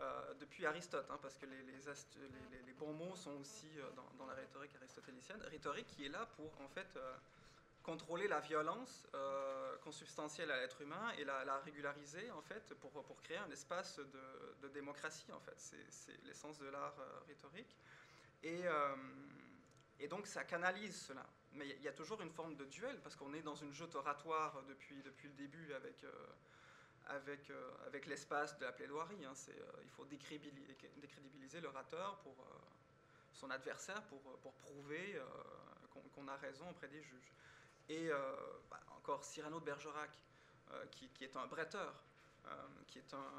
euh, 0.00 0.34
depuis 0.40 0.64
Aristote, 0.64 1.06
hein, 1.10 1.18
parce 1.20 1.36
que 1.36 1.44
les, 1.44 2.72
bons 2.72 2.94
mots 2.94 3.14
sont 3.14 3.38
aussi 3.38 3.68
euh, 3.78 3.90
dans, 4.18 4.26
la 4.26 4.32
rhétorique 4.32 4.74
aristotélicienne, 4.76 5.40
rhétorique 5.42 5.86
qui 5.86 6.06
est 6.06 6.08
là 6.08 6.26
pour 6.34 6.50
en 6.62 6.68
fait 6.68 6.88
euh, 6.96 7.14
contrôler 7.82 8.26
la 8.26 8.40
violence 8.40 9.06
consubstantielle 9.82 10.50
à 10.50 10.58
l'être 10.58 10.80
humain 10.80 11.12
et 11.18 11.24
la, 11.24 11.44
la, 11.44 11.58
régulariser 11.58 12.30
en 12.30 12.40
fait 12.40 12.72
pour, 12.80 12.90
pour 12.90 13.20
créer 13.20 13.36
un 13.36 13.50
espace 13.50 13.98
de, 13.98 14.56
de 14.62 14.68
démocratie 14.68 15.30
en 15.30 15.40
fait. 15.40 15.54
C'est 15.58 16.24
l'essence 16.24 16.58
de 16.58 16.66
l'art 16.68 16.96
rhétorique. 17.28 17.76
Et 18.42 18.62
et 20.00 20.08
donc 20.08 20.26
ça 20.26 20.44
canalise 20.44 20.96
cela. 20.96 21.26
Mais 21.52 21.68
il 21.68 21.82
y 21.82 21.88
a 21.88 21.92
toujours 21.92 22.20
une 22.20 22.30
forme 22.30 22.56
de 22.56 22.64
duel, 22.64 23.00
parce 23.02 23.14
qu'on 23.14 23.32
est 23.32 23.42
dans 23.42 23.54
une 23.54 23.72
joute 23.72 23.94
oratoire 23.94 24.62
depuis, 24.68 25.02
depuis 25.02 25.28
le 25.28 25.34
début 25.34 25.72
avec, 25.72 26.02
euh, 26.02 26.10
avec, 27.06 27.48
euh, 27.50 27.70
avec 27.86 28.06
l'espace 28.06 28.58
de 28.58 28.64
la 28.64 28.72
plaidoirie. 28.72 29.24
Hein. 29.24 29.34
Euh, 29.48 29.72
il 29.84 29.90
faut 29.90 30.04
décrédibiliser, 30.04 31.60
l'orateur 31.60 32.18
pour 32.18 32.34
son 33.32 33.50
adversaire 33.50 34.02
pour, 34.04 34.20
pour 34.40 34.52
prouver 34.54 35.20
qu'on 35.90 36.24
qu 36.24 36.28
a 36.28 36.36
raison 36.36 36.68
auprès 36.70 36.88
des 36.88 37.02
juges. 37.02 37.32
Et 37.88 38.08
bah, 38.70 38.80
encore 38.96 39.24
Cyrano 39.24 39.60
de 39.60 39.64
Bergerac, 39.64 40.10
qui, 40.90 41.08
qui, 41.10 41.24
est 41.24 41.36
un 41.36 41.46
bretteur, 41.46 42.02
qui 42.88 42.98
est 42.98 43.14
un, 43.14 43.30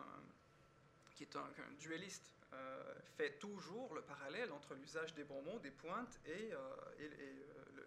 qui 1.15 1.23
est 1.23 1.35
un, 1.35 1.49
duelliste 1.79 2.34
fait 3.15 3.37
toujours 3.39 3.93
le 3.95 4.01
parallèle 4.01 4.51
entre 4.51 4.75
l'usage 4.75 5.13
des 5.13 5.23
bons 5.23 5.41
mots, 5.41 5.59
des 5.59 5.71
pointes, 5.71 6.19
et, 6.25 6.53
euh, 6.53 6.59
et 6.99 7.09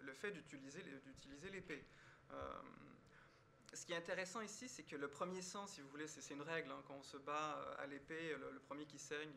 le, 0.01 0.13
fait 0.13 0.31
d'utiliser 0.31 0.81
l'épée. 1.51 1.85
Euh, 2.31 2.61
ce 3.73 3.85
qui 3.85 3.93
est 3.93 3.97
intéressant 3.97 4.41
ici, 4.41 4.67
c'est 4.67 4.83
que 4.83 4.95
le 4.95 5.07
premier 5.07 5.41
sang, 5.41 5.67
si 5.67 5.81
vous 5.81 5.89
voulez, 5.89 6.07
c'est 6.07 6.33
une 6.33 6.41
règle. 6.41 6.71
Hein, 6.71 6.81
quand 6.87 6.95
on 6.95 7.03
se 7.03 7.17
bat 7.17 7.59
à 7.77 7.85
l'épée, 7.85 8.35
le, 8.35 8.59
premier 8.59 8.85
qui 8.85 8.97
saigne 8.97 9.31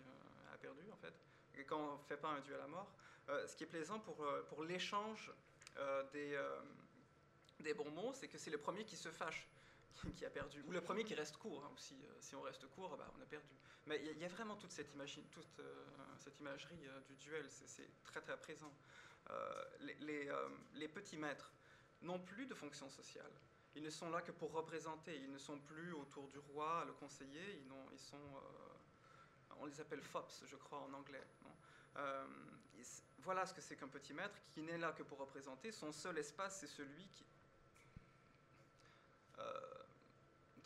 a 0.52 0.56
perdu, 0.56 0.82
en 0.90 0.96
fait. 0.96 1.14
Quand 1.66 1.78
on 1.78 1.98
ne 1.98 2.02
fait 2.04 2.16
pas 2.16 2.28
un 2.28 2.40
duel 2.40 2.60
à 2.60 2.66
mort. 2.66 2.90
ce 3.28 3.54
qui 3.54 3.64
est 3.64 3.66
plaisant 3.66 4.00
pour, 4.00 4.26
pour 4.48 4.64
l'échange 4.64 5.30
des, 6.12 6.38
des 7.60 7.74
bons 7.74 8.12
c'est 8.14 8.28
que 8.28 8.38
c'est 8.38 8.50
le 8.50 8.58
premier 8.58 8.84
qui 8.84 8.96
se 8.96 9.10
fâche 9.10 9.46
qui 10.16 10.24
a 10.24 10.30
perdu, 10.30 10.62
ou 10.66 10.70
le 10.70 10.80
premier 10.80 11.04
qui 11.04 11.14
reste 11.14 11.36
court, 11.36 11.64
hein. 11.64 11.72
Euh, 11.92 12.16
si 12.20 12.34
on 12.34 12.42
reste 12.42 12.66
court, 12.68 12.96
bah, 12.96 13.12
on 13.18 13.22
a 13.22 13.26
perdu. 13.26 13.54
Mais 13.86 14.00
il 14.04 14.18
y, 14.18 14.24
a 14.24 14.28
vraiment 14.28 14.56
toute 14.56 14.70
cette, 14.70 14.92
toute, 15.30 15.58
euh, 15.58 15.84
cette 16.18 16.38
imagerie 16.38 16.86
euh, 16.86 17.00
du 17.00 17.16
duel, 17.16 17.44
c'est 17.50 17.88
très 18.04 18.20
très 18.20 18.36
présent. 18.36 18.72
Les, 19.80 20.88
petits 20.88 21.16
maîtres 21.16 21.52
n'ont 22.02 22.20
plus 22.20 22.46
de 22.46 22.54
fonction 22.54 22.88
sociale. 22.88 23.30
Ils 23.74 23.82
ne 23.82 23.90
sont 23.90 24.10
là 24.10 24.20
que 24.20 24.30
pour 24.30 24.52
représenter. 24.52 25.16
Ils 25.16 25.32
ne 25.32 25.38
sont 25.38 25.58
plus 25.58 25.92
autour 25.94 26.28
du 26.28 26.38
roi, 26.38 26.84
le 26.86 26.92
conseiller. 26.92 27.62
Ils 27.92 27.98
sont, 27.98 28.40
on 29.58 29.66
les 29.66 29.80
appelle 29.80 30.02
fops, 30.02 30.44
je 30.46 30.56
crois, 30.56 30.80
en 30.80 30.92
anglais. 30.92 31.24
voilà 33.18 33.46
ce 33.46 33.54
que 33.54 33.60
c'est 33.60 33.76
qu'un 33.76 33.88
petit 33.88 34.12
maître 34.12 34.38
qui 34.50 34.62
n'est 34.62 34.78
là 34.78 34.92
que 34.92 35.02
pour 35.02 35.18
représenter. 35.18 35.72
Son 35.72 35.92
seul 35.92 36.18
espace, 36.18 36.60
c'est 36.60 36.68
celui 36.68 37.08
qui, 37.08 37.24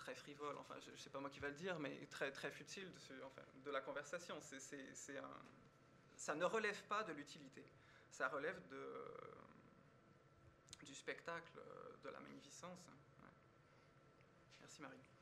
très 0.06 0.14
frivole, 0.14 0.56
enfin 0.58 0.76
je 0.78 1.02
sais 1.02 1.10
pas 1.10 1.18
moi 1.18 1.28
qui 1.30 1.40
va 1.40 1.48
le 1.48 1.56
dire, 1.56 1.80
mais 1.80 2.06
très, 2.06 2.30
très 2.30 2.52
futile 2.52 2.88
de, 2.94 3.24
enfin, 3.24 3.42
de 3.64 3.70
la 3.72 3.80
conversation. 3.80 4.36
C'est, 4.40 5.18
un, 5.18 5.42
ça 6.16 6.36
ne 6.36 6.44
relève 6.44 6.80
pas 6.84 7.02
de 7.02 7.12
l'utilité, 7.12 7.64
ça 8.08 8.28
relève 8.28 8.56
de, 8.68 8.84
du 10.84 10.94
spectacle, 10.94 11.60
de 12.04 12.08
la 12.08 12.20
magnificence. 12.20 12.78
Merci 14.60 14.80
Marie. 14.80 15.15